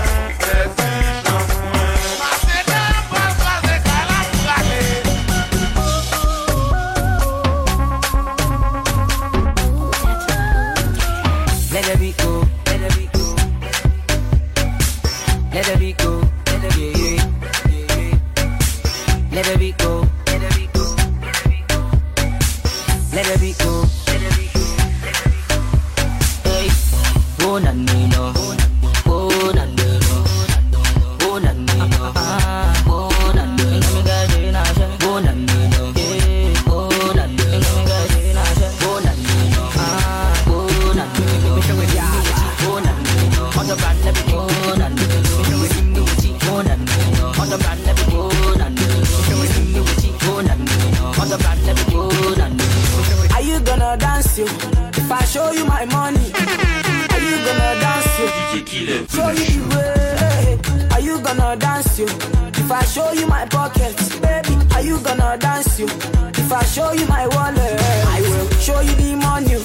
Show 58.97 59.29
you 59.31 59.69
way, 59.69 60.59
are 60.93 61.01
you 61.01 61.21
gonna 61.21 61.55
dance 61.57 61.99
you? 61.99 62.07
If 62.07 62.71
I 62.73 62.83
show 62.85 63.13
you 63.13 63.27
my 63.27 63.45
pockets, 63.45 64.17
baby, 64.19 64.57
are 64.75 64.81
you 64.81 64.99
gonna 65.01 65.37
dance 65.39 65.79
you? 65.79 65.87
If 65.87 66.51
I 66.51 66.65
show 66.65 66.93
you 66.93 67.07
my 67.07 67.27
wallet, 67.29 67.81
I 68.09 68.21
will 68.23 68.49
show 68.59 68.81
you 68.81 68.95
the 68.95 69.15
money, 69.17 69.57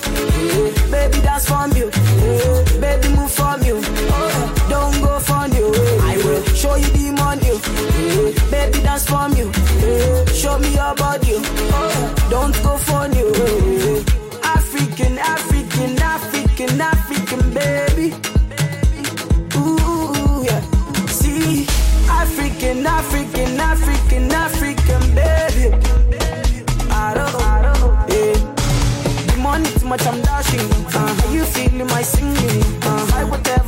baby, 0.91 1.21
dance 1.23 1.47
for 1.47 1.65
me. 1.69 1.70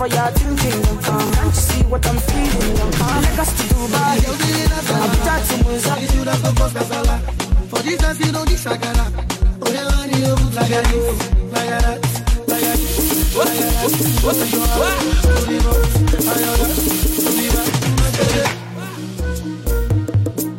you're 0.08 0.32
thinking. 0.36 0.82
Can't 1.02 1.46
you 1.46 1.52
see 1.54 1.84
what 1.84 2.06
I'm 2.08 2.18
feeling? 2.18 2.76
Let 3.24 3.40
us 3.40 3.52
to 3.56 3.64
Dubai. 3.74 4.20
I'm 4.94 5.12
tired 5.24 5.44
to 5.48 5.56
move 5.64 5.88
up. 5.88 6.00
You 6.02 6.26
don't 6.26 6.42
go 6.44 6.50
for 6.52 6.70
Kasala. 6.76 7.16
For 7.70 7.80
this 7.84 7.98
dance, 8.00 8.20
you 8.20 8.32
know 8.32 8.44
this 8.44 8.66
Oh, 8.68 8.72
yeah, 9.72 9.88
man, 9.88 10.10
you 10.12 10.20
know 10.20 10.36
who's 10.36 10.56
like 10.56 10.70
that. 10.70 10.86
Like 11.54 11.70
that. 11.70 12.00
Like 12.48 12.64
that. 12.64 12.80
What? 13.34 13.48
What? 13.48 13.94
What? 14.24 14.36
What? 14.36 14.64
What? 14.64 14.94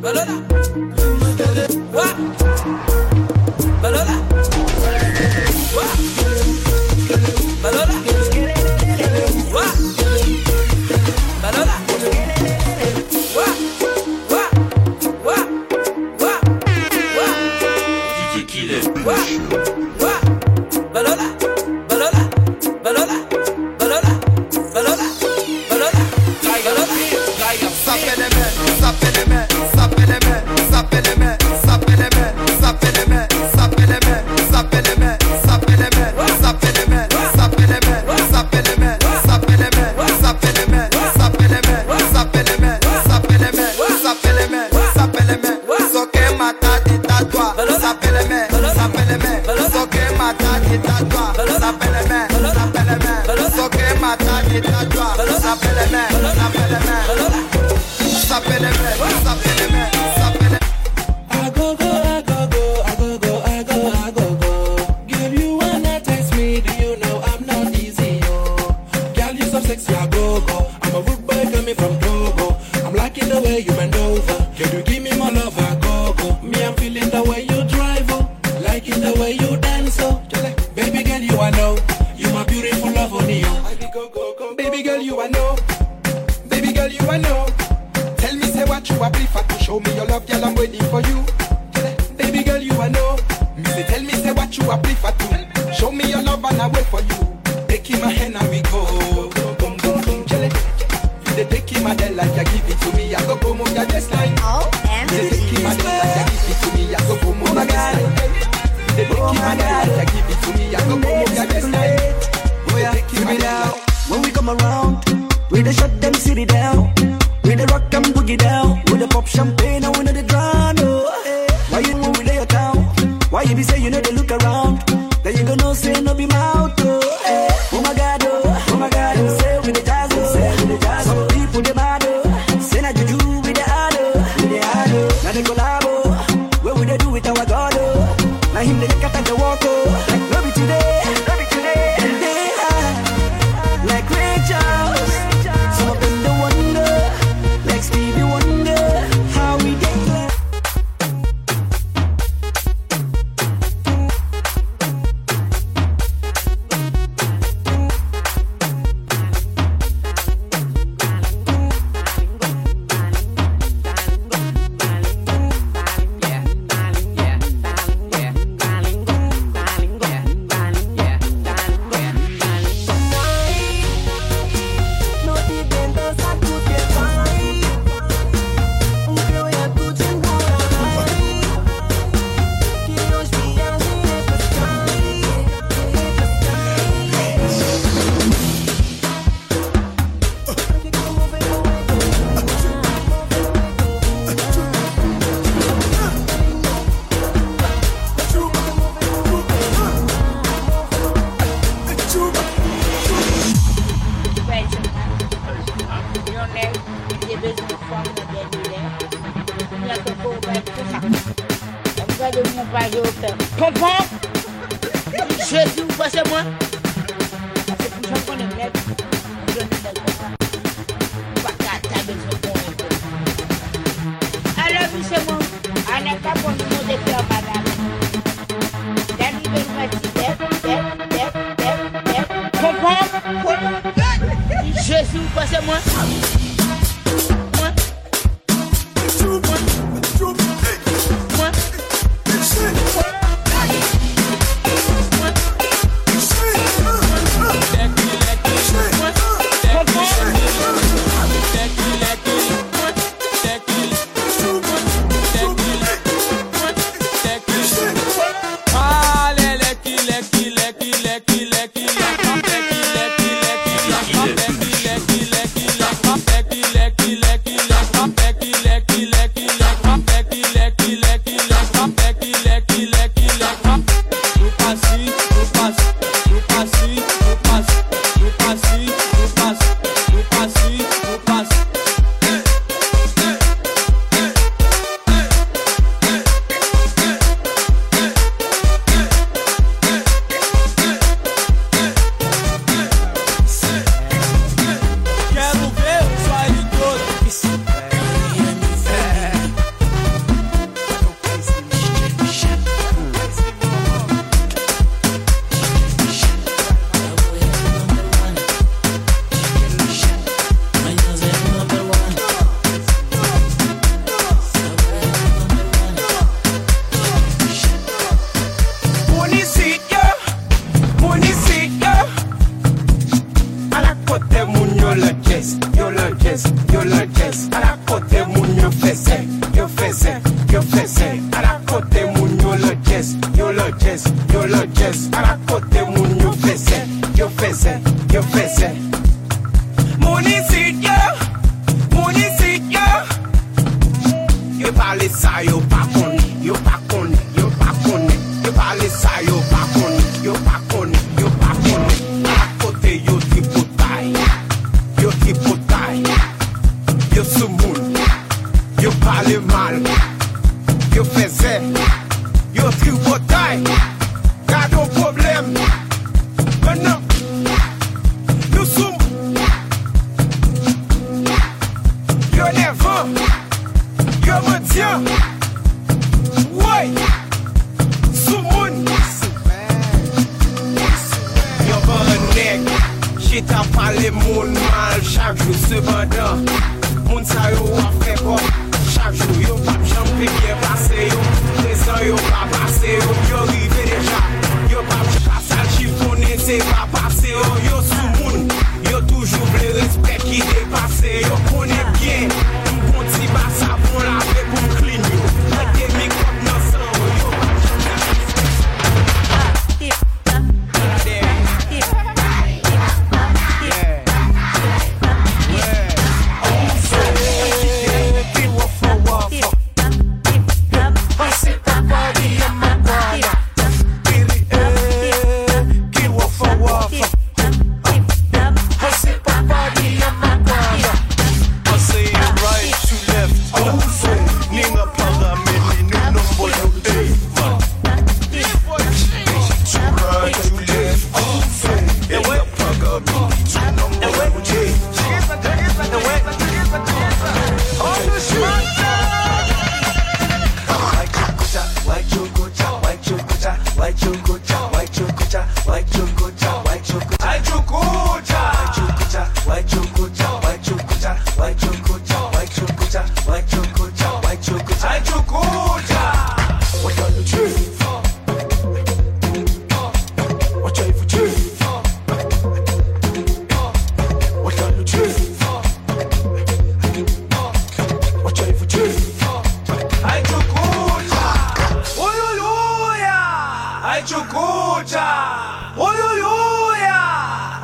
What? 0.00 0.14
What? 0.14 0.63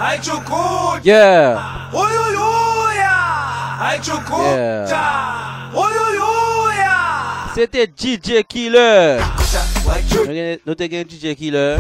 haichukucha 0.01 1.01
yeah. 1.05 1.95
Oyuyuya 1.95 3.11
haichukucha 3.79 4.43
yeah. 4.89 5.77
Oyuyuya 5.77 6.91
C'était 7.55 7.87
DJ 7.89 8.43
Killer. 8.49 9.21
Notez 10.67 10.89
bien 10.89 11.05
DJ 11.05 11.35
Killer. 11.37 11.77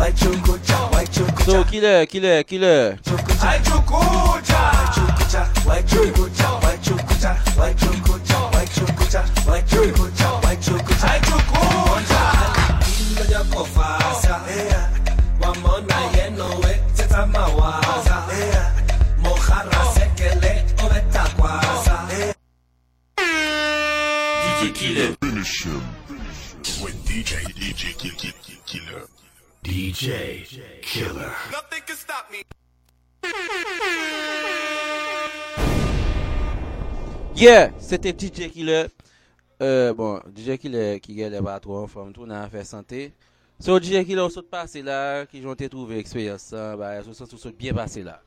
So 1.46 1.64
Killer, 1.64 2.06
Killer, 2.06 2.44
Killer. 2.44 2.96
Haichukucha 3.40 4.58
Haichukucha 5.68 6.59
DJ, 27.30 27.54
DJ 27.54 27.96
Kill, 27.96 28.10
Kill, 28.16 28.32
Kill, 28.42 28.58
Killer. 28.66 29.06
DJ 29.62 30.82
Killer. 30.82 31.32
Nothing 31.52 31.82
can 31.86 31.94
stop 31.94 32.26
me. 32.32 32.42
Yeah, 37.36 37.70
c'était 37.78 38.12
DJ 38.12 38.50
Killer. 38.50 38.86
Euh, 39.62 39.94
bon, 39.94 40.20
DJ 40.34 40.58
Killer 40.58 40.98
qui 40.98 41.14
gagne 41.14 41.30
les 41.30 41.40
bateaux 41.40 41.76
en 41.76 41.86
forme, 41.86 42.12
tout 42.12 42.26
n'a 42.26 42.48
fait 42.50 42.64
santé. 42.64 43.12
So 43.60 43.78
DJ 43.78 44.04
Killer, 44.04 44.22
on 44.22 44.28
saute 44.28 44.50
passé 44.50 44.82
là, 44.82 45.24
qui 45.24 45.40
j'ont 45.40 45.54
trouvé 45.54 45.98
expérience, 46.00 46.42
ça, 46.42 46.76
bah, 46.76 47.00
on 47.06 47.12
saute 47.14 47.56
bien 47.56 47.72
passé 47.72 48.02
là. 48.02 48.20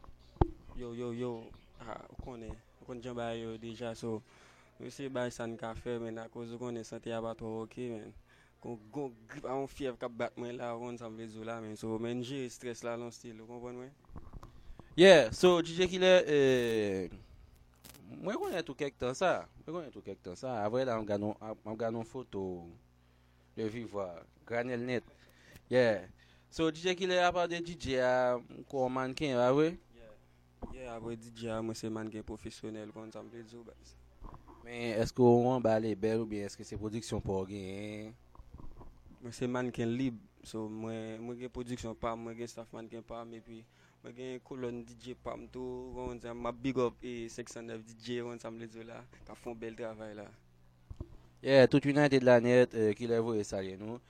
Yo, 0.77 0.93
yo, 0.93 1.11
yo, 1.11 1.43
ah, 1.81 1.97
on 2.09 2.31
connaît, 2.31 2.47
on 2.81 2.85
connaît 2.85 3.01
déjà, 3.01 3.13
bah, 3.13 3.35
yo, 3.35 3.57
déjà, 3.57 3.93
so, 3.95 4.21
on 4.81 4.89
sait, 4.89 5.09
bah, 5.09 5.29
ça 5.29 5.45
n'a 5.45 5.57
qu'à 5.57 5.75
faire, 5.75 5.99
mais 5.99 6.17
à 6.17 6.29
cause 6.29 6.51
de 6.51 6.55
qu'on 6.55 6.73
est 6.73 6.85
santé 6.85 7.11
à 7.11 7.19
bateau, 7.19 7.63
ok, 7.63 7.77
man. 7.79 8.13
kon 8.63 8.79
gon 8.95 9.11
grip 9.27 9.43
an 9.51 9.65
fiev 9.67 9.97
kap 9.99 10.13
bat 10.15 10.37
mwen 10.39 10.55
la 10.55 10.71
ron 10.71 10.95
san 10.97 11.17
vezo 11.19 11.43
la 11.43 11.59
men. 11.61 11.75
So 11.75 11.97
men 11.99 12.23
jere 12.23 12.47
stres 12.51 12.83
la 12.87 12.95
lon 12.99 13.11
stil, 13.11 13.41
konpon 13.43 13.75
mwen? 13.81 13.91
Yeah, 14.95 15.31
so 15.35 15.57
DJ 15.61 15.89
Killer, 15.89 16.23
eh, 16.29 17.09
mwen 18.21 18.37
konen 18.39 18.63
tou 18.63 18.77
kek 18.77 18.95
tan 19.01 19.17
sa. 19.19 19.41
Mwen 19.65 19.79
konen 19.79 19.91
tou 19.91 20.05
kek 20.05 20.21
tan 20.23 20.39
sa. 20.39 20.61
Avre 20.63 20.85
la, 20.87 20.95
mwen 21.01 21.79
ganon 21.81 22.07
foto 22.07 22.63
de 23.57 23.67
vivwa. 23.73 24.07
Granel 24.47 24.85
net. 24.87 25.03
Yeah. 25.67 26.07
So 26.53 26.69
DJ 26.71 26.95
Killer 26.95 27.25
apal 27.27 27.49
de 27.51 27.59
DJ 27.59 27.99
a 27.99 28.13
kon 28.71 28.93
manken, 28.93 29.35
avre? 29.43 29.73
Yeah, 30.71 30.95
apre 30.95 31.17
DJ 31.19 31.51
a 31.51 31.59
mwen 31.65 31.75
se 31.75 31.91
manken 31.91 32.23
profesyonel 32.23 32.95
kon 32.95 33.11
san 33.11 33.27
bas. 33.27 33.95
Men, 34.63 34.93
esko 35.03 35.25
ou 35.27 35.51
an 35.51 35.63
bale 35.63 35.91
bel 35.99 36.21
ou 36.21 36.29
bien 36.29 36.45
eske 36.47 36.63
se 36.63 36.77
prodiksyon 36.79 37.19
pou 37.19 37.43
gen? 37.49 38.13
Mwen 39.23 39.31
se 39.31 39.47
manken 39.47 39.87
lib, 39.95 40.17
so 40.43 40.65
mwen, 40.67 41.21
mwen 41.23 41.37
gen 41.39 41.51
produksyon 41.55 41.93
pam, 41.95 42.25
mwen 42.25 42.35
gen 42.35 42.49
staff 42.51 42.73
manken 42.75 43.05
pam, 43.07 43.29
epi 43.37 43.61
mwen 44.01 44.15
gen 44.17 44.41
kolon 44.43 44.81
DJ 44.83 45.13
pam 45.23 45.45
tou, 45.53 45.93
mwen 45.95 46.19
zan 46.19 46.35
ma 46.35 46.51
big 46.51 46.75
up 46.83 46.97
e 46.99 47.29
609 47.31 47.85
DJ, 47.87 48.17
mwen 48.27 48.41
zan 48.41 48.51
mle 48.51 48.67
zo 48.73 48.83
la, 48.83 48.97
ka 49.23 49.37
fon 49.39 49.55
bel 49.61 49.77
travay 49.79 50.11
la. 50.17 50.25
Yeah, 51.39 51.69
tout 51.71 51.87
United 51.87 52.27
la 52.27 52.35
net, 52.43 52.75
eh, 52.75 52.91
ki 52.99 53.07
le 53.07 53.21
vo 53.23 53.37
e 53.39 53.47
salye 53.47 53.79
nou. 53.79 54.01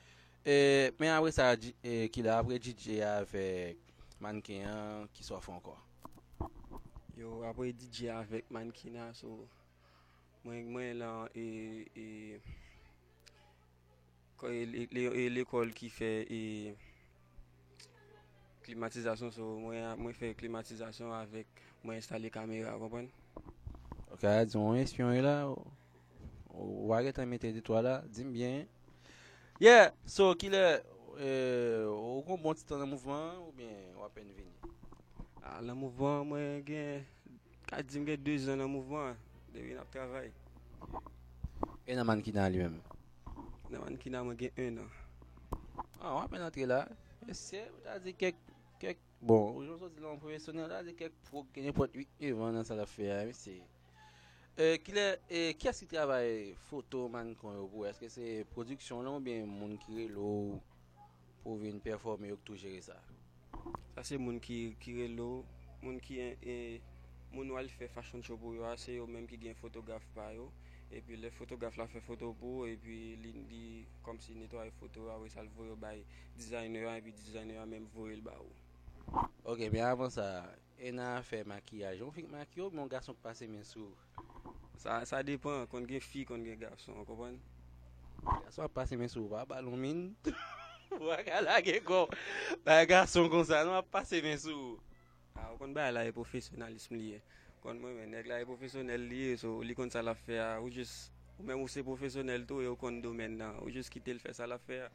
Eh, 0.41 0.89
men 0.97 1.13
apre 1.13 1.35
sa, 1.37 1.51
eh, 1.61 2.07
ki 2.09 2.25
la 2.25 2.39
apre 2.41 2.57
DJ 2.57 3.03
avek 3.11 3.93
manken 4.25 4.65
an, 4.73 5.07
ki 5.13 5.29
so 5.29 5.37
fon 5.45 5.61
kwa? 5.61 5.77
Yo, 7.21 7.43
apre 7.51 7.69
DJ 7.69 8.09
avek 8.17 8.49
manken 8.49 8.97
an, 9.05 9.13
so 9.13 9.37
mwen 10.41 10.73
mwen 10.73 11.05
lan 11.05 11.29
e... 11.37 11.49
e 11.93 12.09
E 14.43 14.87
e 14.91 15.27
l'ekol 15.31 15.69
ki 15.71 15.87
fè 15.93 16.09
e 16.27 16.39
klimatizasyon 18.65 19.31
so 19.31 19.45
mwen 19.61 19.85
mwen 20.01 20.15
fè 20.17 20.33
klimatizasyon 20.35 21.13
avèk 21.15 21.61
mwen 21.83 21.99
installe 22.01 22.31
kamera, 22.33 22.73
kompon? 22.81 23.07
Ok, 24.11 24.25
di 24.49 24.59
mwen 24.59 24.81
espyon 24.83 25.15
e 25.15 25.21
la, 25.23 25.35
wage 26.89 27.13
tan 27.15 27.29
mette 27.31 27.53
di 27.55 27.63
to 27.63 27.79
la, 27.79 28.01
di 28.03 28.27
mbyen. 28.27 28.67
Yeah, 29.63 29.91
so 30.05 30.33
ki 30.35 30.51
le, 30.51 30.63
ou 31.87 32.23
kon 32.27 32.41
bon 32.43 32.59
titan 32.59 32.83
nan 32.83 32.91
mouvman 32.91 33.37
ou 33.45 33.55
bien 33.55 33.95
wapen 34.01 34.27
vini? 34.35 34.73
Nan 35.63 35.77
mouvman 35.79 36.27
mwen 36.27 36.63
gen, 36.67 37.05
ka 37.69 37.79
di 37.79 37.99
mwen 38.01 38.11
gen 38.11 38.25
2 38.27 38.55
an 38.55 38.65
nan 38.65 38.75
mouvman, 38.75 39.15
dewi 39.55 39.77
nap 39.77 39.91
travay. 39.95 40.33
E 41.87 41.95
nan 41.95 42.07
man 42.07 42.23
ki 42.23 42.35
nan 42.35 42.51
li 42.51 42.59
menm? 42.65 42.92
partner 43.73 43.87
an 43.87 43.97
ki 43.97 44.09
nan 44.09 44.25
mwen 44.25 44.37
gen 44.37 44.51
1 44.57 44.79
an. 44.81 44.89
An, 46.01 46.15
wap 46.15 46.31
men 46.31 46.41
antre 46.45 46.65
la. 46.67 46.85
E 47.27 47.33
se, 47.33 47.61
ou 47.71 47.81
ta 47.85 47.97
di 48.01 48.13
kek, 48.13 48.35
kek, 48.81 48.99
bon, 49.21 49.53
oujon 49.57 49.79
so 49.79 49.89
di 49.89 50.03
lan 50.03 50.19
profesyonel, 50.21 50.67
wot 50.67 50.75
a 50.77 50.83
di 50.85 50.93
kek 50.97 51.13
pro 51.29 51.45
genye 51.55 51.73
pot 51.75 51.93
8 51.95 52.27
evan 52.29 52.53
nan 52.57 52.67
sa 52.67 52.77
la 52.77 52.85
fe 52.89 53.09
a, 53.13 53.23
mi 53.25 53.33
se. 53.37 53.55
E, 54.53 54.77
ki 54.85 54.93
le, 54.93 55.05
e, 55.29 55.41
ki 55.57 55.71
as 55.71 55.81
ki 55.81 55.89
travay 55.89 56.53
foto 56.69 57.07
man 57.09 57.33
kon 57.39 57.57
yo 57.57 57.65
pou? 57.71 57.87
Eske 57.89 58.11
se 58.13 58.43
produksyon 58.53 59.01
lan 59.05 59.17
ou 59.17 59.25
bien 59.25 59.49
moun 59.49 59.77
ki 59.81 59.97
re 59.97 60.07
lo 60.13 60.59
pou 61.43 61.57
vin 61.61 61.81
performe 61.83 62.29
yo 62.29 62.37
kto 62.43 62.59
jere 62.59 62.83
sa? 62.85 62.99
Sa 63.95 64.03
se 64.05 64.19
moun 64.21 64.37
ki 64.43 64.75
re 64.99 65.09
lo, 65.15 65.31
moun 65.81 65.97
ki 66.03 66.19
en, 66.21 66.35
e, 66.45 66.57
moun 67.33 67.49
wale 67.55 67.71
fe 67.73 67.89
fashion 67.89 68.21
show 68.21 68.37
pou 68.37 68.53
yo 68.53 68.67
a, 68.69 68.75
se 68.77 68.99
yo 68.99 69.09
menm 69.09 69.25
ki 69.29 69.41
gen 69.41 69.57
fotograf 69.57 70.05
pa 70.13 70.29
yo. 70.35 70.51
epi 70.97 71.17
le 71.17 71.31
fotograf 71.33 71.77
la 71.81 71.87
fe 71.91 72.01
foto 72.05 72.31
pou, 72.39 72.67
epi 72.69 72.97
li, 73.21 73.31
li 73.49 73.63
kom 74.05 74.19
si 74.21 74.35
netwa 74.37 74.65
foto 74.79 75.09
a 75.13 75.17
we 75.21 75.31
sal 75.33 75.49
voyo 75.57 75.75
bay 75.79 76.03
dizayner 76.37 76.89
an, 76.91 76.99
epi 77.01 77.15
dizayner 77.17 77.61
an 77.63 77.71
menm 77.73 77.89
voyo 77.95 78.17
l 78.17 78.23
ba 78.25 78.37
ou. 78.41 78.53
Ok, 79.43 79.65
men 79.67 79.83
avan 79.85 80.11
sa, 80.13 80.25
ena 80.79 81.17
fe 81.27 81.43
makiyaj, 81.47 81.99
yon 81.99 82.13
fik 82.15 82.29
makiyo, 82.31 82.69
moun 82.71 82.91
gason 82.91 83.17
pase 83.23 83.49
men 83.51 83.65
sou? 83.67 83.91
Sa, 84.79 85.01
sa 85.07 85.21
depan, 85.25 85.67
kon 85.71 85.85
gen 85.87 86.01
fi, 86.03 86.23
kon 86.27 86.43
gen 86.45 86.61
gason, 86.61 87.03
kompon? 87.07 87.35
Gason 88.23 88.71
pase 88.73 88.97
men 88.99 89.11
sou, 89.11 89.27
ba 89.31 89.43
balon 89.49 89.77
min, 89.79 90.01
wakala 91.09 91.59
gen 91.65 91.83
kon, 91.87 92.11
ba 92.65 92.81
gason 92.89 93.29
kon 93.31 93.45
sa, 93.47 93.65
nou 93.67 93.77
a 93.77 93.83
pase 93.83 94.23
men 94.23 94.39
sou. 94.41 94.77
A, 95.35 95.51
kon 95.59 95.75
ba 95.75 95.91
la 95.93 96.07
e 96.07 96.15
profesyonalism 96.15 96.95
liye. 96.97 97.21
kon 97.63 97.79
mwen 97.79 97.95
men, 97.95 98.09
nek 98.11 98.27
la 98.27 98.41
e 98.43 98.47
profesyonel 98.47 99.05
liye 99.07 99.37
so 99.39 99.55
li 99.63 99.75
kon 99.77 99.91
sa 99.91 100.03
la 100.03 100.13
fe 100.19 100.35
a, 100.43 100.57
ou 100.59 100.71
jis, 100.73 100.91
ou 101.37 101.47
men 101.47 101.55
ou 101.55 101.71
se 101.71 101.83
profesyonel 101.87 102.43
tou 102.49 102.59
e 102.59 102.67
ou 102.67 102.79
kon 102.79 102.97
domen 103.03 103.37
nan, 103.39 103.55
ou 103.63 103.71
jis 103.71 103.87
kite 103.91 104.11
l 104.11 104.19
fe 104.19 104.33
sa 104.35 104.49
la 104.49 104.59
fe 104.59 104.81
a. 104.83 104.89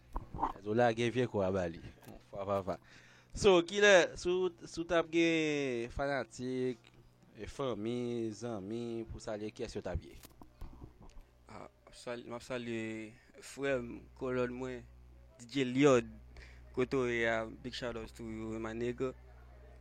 Zo 0.64 0.76
la 0.76 0.90
gen 0.96 1.14
vie 1.14 1.24
kwa 1.32 1.48
bali, 1.54 1.80
fa 2.32 2.44
fa 2.44 2.60
fa. 2.66 2.76
So, 3.32 3.56
ki 3.64 3.80
le, 3.80 3.94
sou, 4.20 4.52
sou 4.66 4.84
tap 4.88 5.08
gen 5.14 5.88
fanatik, 5.96 6.92
e 7.38 7.48
fami, 7.48 8.28
zami, 8.36 8.82
pou 9.08 9.22
salye 9.22 9.52
kes 9.54 9.78
yo 9.78 9.84
tap 9.84 10.04
ye? 10.04 10.16
A, 11.48 11.64
map 12.28 12.44
salye 12.44 13.14
frem, 13.40 13.94
kolon 14.20 14.56
mwen, 14.60 14.82
DJ 15.40 15.64
Liod, 15.70 16.16
koto 16.76 17.06
e 17.08 17.22
a, 17.30 17.44
big 17.62 17.72
shout 17.72 17.96
out 17.96 18.12
to 18.18 18.28
you, 18.28 18.58
my 18.60 18.76
nigga, 18.76 19.14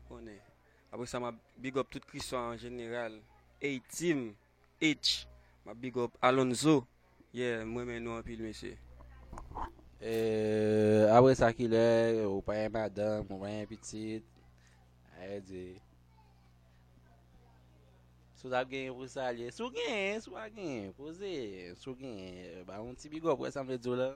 konen. 0.07 0.46
Apre 0.91 1.07
sa 1.09 1.19
ma 1.19 1.33
big 1.59 1.77
up 1.77 1.89
tout 1.91 2.05
kriswa 2.07 2.51
an 2.51 2.61
general. 2.61 3.17
A-Team, 3.61 4.35
H, 4.81 5.25
ma 5.65 5.73
big 5.73 5.97
up 5.97 6.13
Alonzo. 6.21 6.85
Yeah, 7.35 7.65
mwen 7.67 7.89
men 7.89 8.05
nou 8.05 8.15
anpil 8.17 8.39
mese. 8.45 8.75
E, 9.97 10.13
eh, 10.13 11.03
apre 11.11 11.33
sa 11.35 11.51
ki 11.55 11.67
le, 11.71 11.83
ou 12.29 12.45
payen 12.45 12.71
madame, 12.73 13.27
ou 13.27 13.43
payen 13.43 13.67
pitit. 13.69 14.25
Aye 15.17 15.41
di. 15.43 15.67
Sou 18.37 18.53
tap 18.53 18.69
gen 18.69 18.93
pou 18.93 19.07
sa 19.09 19.31
liye. 19.33 19.49
Sou 19.51 19.73
gen, 19.73 20.21
sou 20.21 20.37
a 20.37 20.45
gen, 20.53 20.91
pose. 20.95 21.31
Sou 21.81 21.97
gen, 21.97 22.61
ba 22.67 22.77
un 22.85 22.93
ti 22.93 23.09
big 23.09 23.25
up 23.25 23.41
wè 23.41 23.49
sa 23.51 23.63
mwen 23.65 23.81
dzo 23.81 23.97
la. 23.97 24.11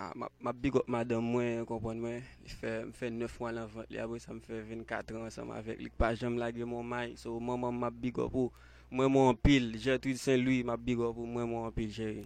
Ah, 0.00 0.12
ma 0.14 0.52
big 0.52 0.76
up 0.76 0.86
madame 0.86 1.26
mwen, 1.26 1.64
kompon 1.66 1.98
mwen, 1.98 2.20
li 2.46 2.52
fè 2.54 3.08
9 3.10 3.32
wan 3.42 3.56
lan 3.56 3.64
vant 3.72 3.88
li 3.90 3.98
apre 3.98 4.20
sa 4.22 4.30
m 4.30 4.38
fè 4.38 4.60
24 4.68 5.16
an 5.18 5.24
ansam 5.26 5.48
avèk, 5.50 5.80
li 5.82 5.90
pa 5.90 6.12
jom 6.14 6.36
lage 6.38 6.62
moun 6.62 6.86
may, 6.86 7.16
so 7.18 7.32
mwen 7.42 7.58
mwen 7.58 7.80
ma 7.82 7.90
big 7.90 8.20
up 8.22 8.36
ou, 8.38 8.52
mwen 8.94 9.10
mwen 9.10 9.40
pil, 9.42 9.66
Gertrude 9.74 10.20
Saint-Louis 10.22 10.62
ma 10.62 10.76
big 10.78 11.02
up 11.02 11.18
ou, 11.18 11.26
mwen 11.26 11.50
mwen 11.50 11.74
pil 11.74 11.90
jeri. 11.96 12.22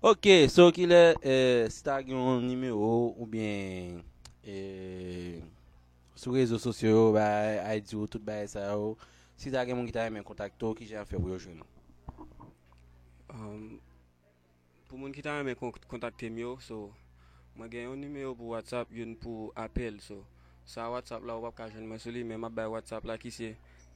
Ok, 0.00 0.30
so 0.48 0.70
ki 0.72 0.88
le, 0.88 1.02
eh, 1.20 1.66
si 1.68 1.84
ta 1.84 1.98
gen 2.00 2.16
yon 2.16 2.48
nime 2.48 2.72
ou, 2.72 3.10
ou 3.10 3.28
bien, 3.28 4.00
eh, 4.40 5.44
sou 6.16 6.38
rezo 6.38 6.56
sosyo 6.56 7.10
ba, 7.18 7.28
ID 7.74 7.92
ou, 7.98 8.08
tout 8.08 8.24
ba 8.24 8.38
e 8.40 8.48
sa 8.54 8.64
ou, 8.80 8.96
si 9.36 9.52
ta 9.52 9.68
gen 9.68 9.76
moun 9.76 9.92
ki 9.92 9.98
ta 9.98 10.08
yon 10.08 10.16
men 10.16 10.24
kontakto, 10.24 10.72
ki 10.80 10.88
jen 10.88 11.04
fè 11.04 11.20
pou 11.20 11.36
yo 11.36 11.36
jwen 11.36 11.60
nou? 11.60 11.68
Um, 13.36 13.76
Pou 14.90 14.98
moun 14.98 15.12
ki 15.14 15.22
tan 15.22 15.44
men 15.46 15.54
kontakte 15.54 16.26
myo, 16.34 16.56
so, 16.66 16.88
mwen 17.54 17.68
gen 17.70 17.84
yon 17.84 18.00
nimeyo 18.02 18.32
pou 18.34 18.56
WhatsApp, 18.56 18.90
yon 18.90 19.12
pou 19.22 19.52
apel. 19.54 20.00
So, 20.02 20.16
sa 20.66 20.88
WhatsApp 20.90 21.22
la 21.28 21.36
wap 21.38 21.54
ka 21.54 21.68
joun 21.70 21.86
mwen 21.86 22.00
soli, 22.02 22.24
men 22.26 22.40
map 22.42 22.56
bay 22.56 22.66
WhatsApp 22.66 23.06
la 23.06 23.14
ki 23.22 23.30
se 23.30 23.52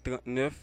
39 0.06 0.60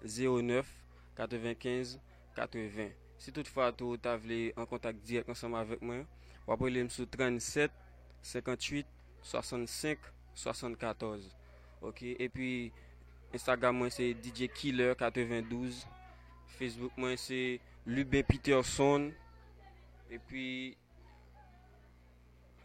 09 0.00 0.70
95 1.18 1.98
80. 2.38 2.94
Si 3.20 3.34
toutfwa 3.36 3.68
tou 3.76 4.00
ta 4.00 4.14
vle 4.20 4.54
en 4.56 4.64
kontak 4.70 4.96
direk 5.04 5.28
ansama 5.34 5.60
vek 5.68 5.84
mwen, 5.84 6.06
wap 6.48 6.64
wè 6.64 6.72
m 6.80 6.88
sou 6.96 7.04
37 7.12 7.76
58 8.32 8.88
65 9.28 10.08
74. 10.40 11.28
Ok, 11.84 12.00
e 12.16 12.30
pi 12.32 12.50
Instagram 13.36 13.82
mwen 13.82 13.92
se 13.92 14.08
DJ 14.24 14.48
Killer 14.56 14.96
92, 14.96 15.84
Facebook 16.56 16.96
mwen 16.96 17.20
se 17.20 17.58
Lubin 17.84 18.24
Peterson 18.24 19.10
E 20.10 20.18
pi, 20.18 20.44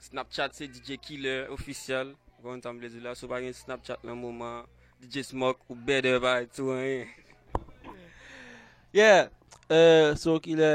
Snapchat 0.01 0.57
se 0.57 0.67
DJ 0.69 0.99
Killer 1.01 1.49
ofisyal. 1.53 2.15
Kon 2.41 2.61
tan 2.61 2.77
blezou 2.77 3.03
la, 3.05 3.15
sou 3.17 3.29
bagen 3.31 3.53
Snapchat 3.53 4.05
nan 4.07 4.19
mouman. 4.19 4.69
DJ 5.01 5.23
Smoke 5.23 5.65
ou 5.69 5.75
Better 5.75 6.19
bay 6.21 6.45
tou 6.53 6.75
an 6.75 6.83
ye. 6.85 7.07
Yeah, 8.93 9.31
uh, 9.71 10.13
so 10.19 10.35
ki 10.43 10.53
le, 10.59 10.67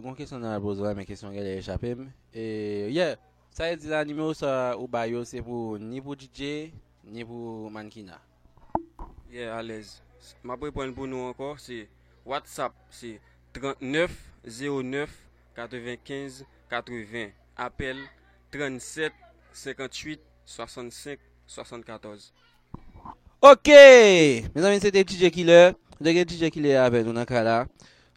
gwen 0.00 0.16
kesyon 0.16 0.40
nan 0.40 0.54
apozwa, 0.56 0.94
men 0.96 1.04
kesyon 1.04 1.34
gen 1.36 1.44
le 1.44 1.56
echapem. 1.60 2.06
Uh, 2.32 2.86
yeah, 2.88 3.18
sa 3.52 3.68
e 3.68 3.76
di 3.76 3.90
la 3.90 4.00
nime 4.08 4.24
ou 4.24 4.36
sa 4.38 4.72
ou 4.78 4.88
bayo 4.88 5.26
se 5.28 5.42
pou 5.44 5.76
ni 5.82 6.00
pou 6.00 6.16
DJ, 6.16 6.70
ni 7.04 7.26
pou 7.26 7.68
mankina. 7.74 8.16
Yeah, 9.28 9.58
alez. 9.58 9.98
Ma 10.40 10.56
pou 10.56 10.72
pou 10.72 11.10
nou 11.10 11.28
anko, 11.28 11.52
se 11.60 11.84
WhatsApp, 12.24 12.72
se 12.88 13.18
39 13.58 14.16
09 14.46 15.25
95 15.56 16.44
80, 16.70 17.32
apel 17.56 17.96
37 18.52 19.12
58 19.52 20.20
65 20.44 21.18
74. 21.46 22.32
Ok, 23.40 23.68
mes 24.54 24.64
amin 24.64 24.80
se 24.80 24.90
te 24.92 25.04
DJ 25.04 25.30
Killer, 25.32 25.74
dege 26.00 26.26
DJ 26.28 26.50
Killer 26.52 26.82
apel 26.84 27.06
nou 27.06 27.16
nan 27.16 27.28
ka 27.28 27.40
la. 27.46 27.62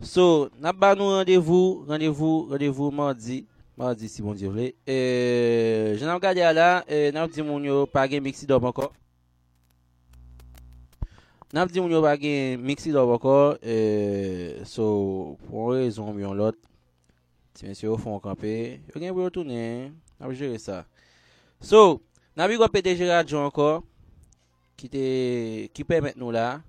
So, 0.03 0.49
nan 0.59 0.75
ba 0.75 0.93
nou 0.95 1.15
randevou, 1.15 1.83
randevou, 1.87 2.47
randevou 2.51 2.91
mardi, 2.91 3.41
mardi 3.79 4.07
si 4.11 4.23
bon 4.23 4.35
diyo 4.35 4.53
vle. 4.53 4.71
E, 4.87 5.95
jen 5.99 6.07
nan 6.07 6.21
gade 6.23 6.43
ala, 6.43 6.85
e, 6.87 7.09
nan 7.15 7.27
di 7.31 7.43
moun 7.43 7.67
yo 7.67 7.85
page 7.91 8.19
miksi 8.23 8.47
do 8.47 8.59
bako. 8.63 8.87
Nan 11.55 11.67
di 11.67 11.83
moun 11.83 11.91
yo 11.91 11.99
page 12.03 12.55
miksi 12.63 12.95
do 12.95 13.03
bako, 13.11 13.35
e, 13.59 14.63
so, 14.67 15.37
pou 15.47 15.69
an 15.69 15.83
rezon 15.83 16.19
yon 16.23 16.39
lot. 16.39 16.59
Si 17.59 17.65
men 17.67 17.75
se 17.75 17.83
yo 17.83 17.97
fon 17.99 18.21
kampe, 18.23 18.79
yo 18.87 19.01
gen 19.01 19.11
pou 19.11 19.25
yo 19.25 19.29
tounen, 19.35 19.89
ap 20.15 20.31
jere 20.31 20.55
sa. 20.63 20.85
So, 21.59 21.99
nan 22.31 22.47
bi 22.47 22.55
gwa 22.55 22.69
PDG 22.71 23.03
Radyo 23.09 23.41
anko, 23.43 23.67
ki 24.79 24.87
te, 24.93 25.01
ki 25.75 25.83
pemet 25.83 26.15
nou 26.15 26.31
la, 26.31 26.61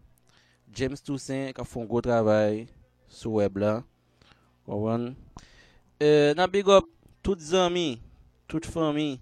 James 0.75 0.99
Toussaint 1.07 1.55
ka 1.55 1.63
fon 1.63 1.87
go 1.87 2.03
travay 2.03 2.65
sou 3.07 3.39
web 3.39 3.63
la. 3.63 3.77
Wawan. 4.67 5.13
E, 6.03 6.35
nan 6.35 6.51
bi 6.51 6.67
gwa 6.67 6.83
tout 7.23 7.39
zami, 7.39 8.01
tout 8.51 8.67
fami, 8.67 9.21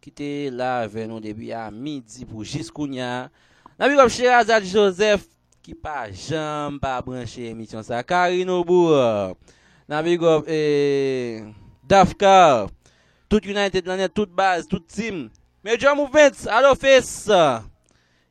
ki 0.00 0.16
te 0.16 0.32
la 0.48 0.78
ven 0.88 1.12
nou 1.12 1.20
debi 1.20 1.52
a 1.52 1.66
midi 1.68 2.24
pou 2.24 2.40
jiskounya. 2.40 3.28
Nan 3.76 3.84
bi 3.84 4.00
gwa 4.00 4.08
Cherazade 4.08 4.64
Joseph, 4.64 5.28
ki 5.60 5.76
pa 5.76 6.06
jam 6.08 6.80
pa 6.80 7.02
branche 7.04 7.52
emisyon 7.52 7.84
sa. 7.84 8.00
Karino 8.00 8.62
Boua. 8.64 9.36
Nan 9.92 10.04
big 10.04 10.22
up 10.24 10.46
eh, 10.48 11.44
Dafka, 11.86 12.66
tout 13.28 13.44
United 13.44 13.86
Lanet, 13.86 14.08
tout 14.08 14.26
Baz, 14.26 14.66
tout 14.66 14.80
Team. 14.80 15.28
Major 15.62 15.94
Movements, 15.94 16.46
Hello 16.48 16.74
Face. 16.74 17.28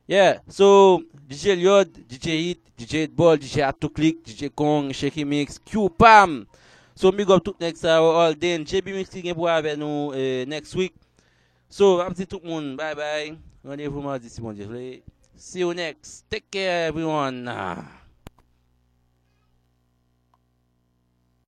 Yeah, 0.08 0.40
so 0.48 1.04
DJ 1.28 1.54
Lyod, 1.54 1.86
DJ 2.08 2.26
Hit, 2.48 2.58
DJ 2.76 3.06
Hitball, 3.06 3.38
DJ 3.38 3.62
Atoclick, 3.62 4.24
DJ 4.24 4.50
Kong, 4.50 4.90
Shaky 4.90 5.24
Mix, 5.24 5.60
Q-Pam. 5.60 6.48
So 6.96 7.12
big 7.12 7.30
up 7.30 7.44
tout 7.44 7.60
next 7.60 7.84
hour 7.84 8.12
all 8.12 8.34
day. 8.34 8.58
JB 8.58 8.98
Mix 8.98 9.14
ki 9.14 9.22
gen 9.22 9.38
pou 9.38 9.46
ave 9.46 9.78
nou 9.78 10.10
eh, 10.18 10.42
next 10.50 10.74
week. 10.74 10.98
So, 11.70 12.00
amsi 12.02 12.26
tout 12.26 12.42
moun. 12.42 12.74
Bye 12.74 12.98
bye. 12.98 13.38
Rendez-vous 13.62 14.02
mardi 14.02 14.28
si 14.28 14.42
bon 14.42 14.52
Dieu. 14.52 14.66
See 15.36 15.60
you 15.60 15.72
next. 15.72 16.26
Take 16.28 16.50
care 16.50 16.88
everyone. 16.88 17.46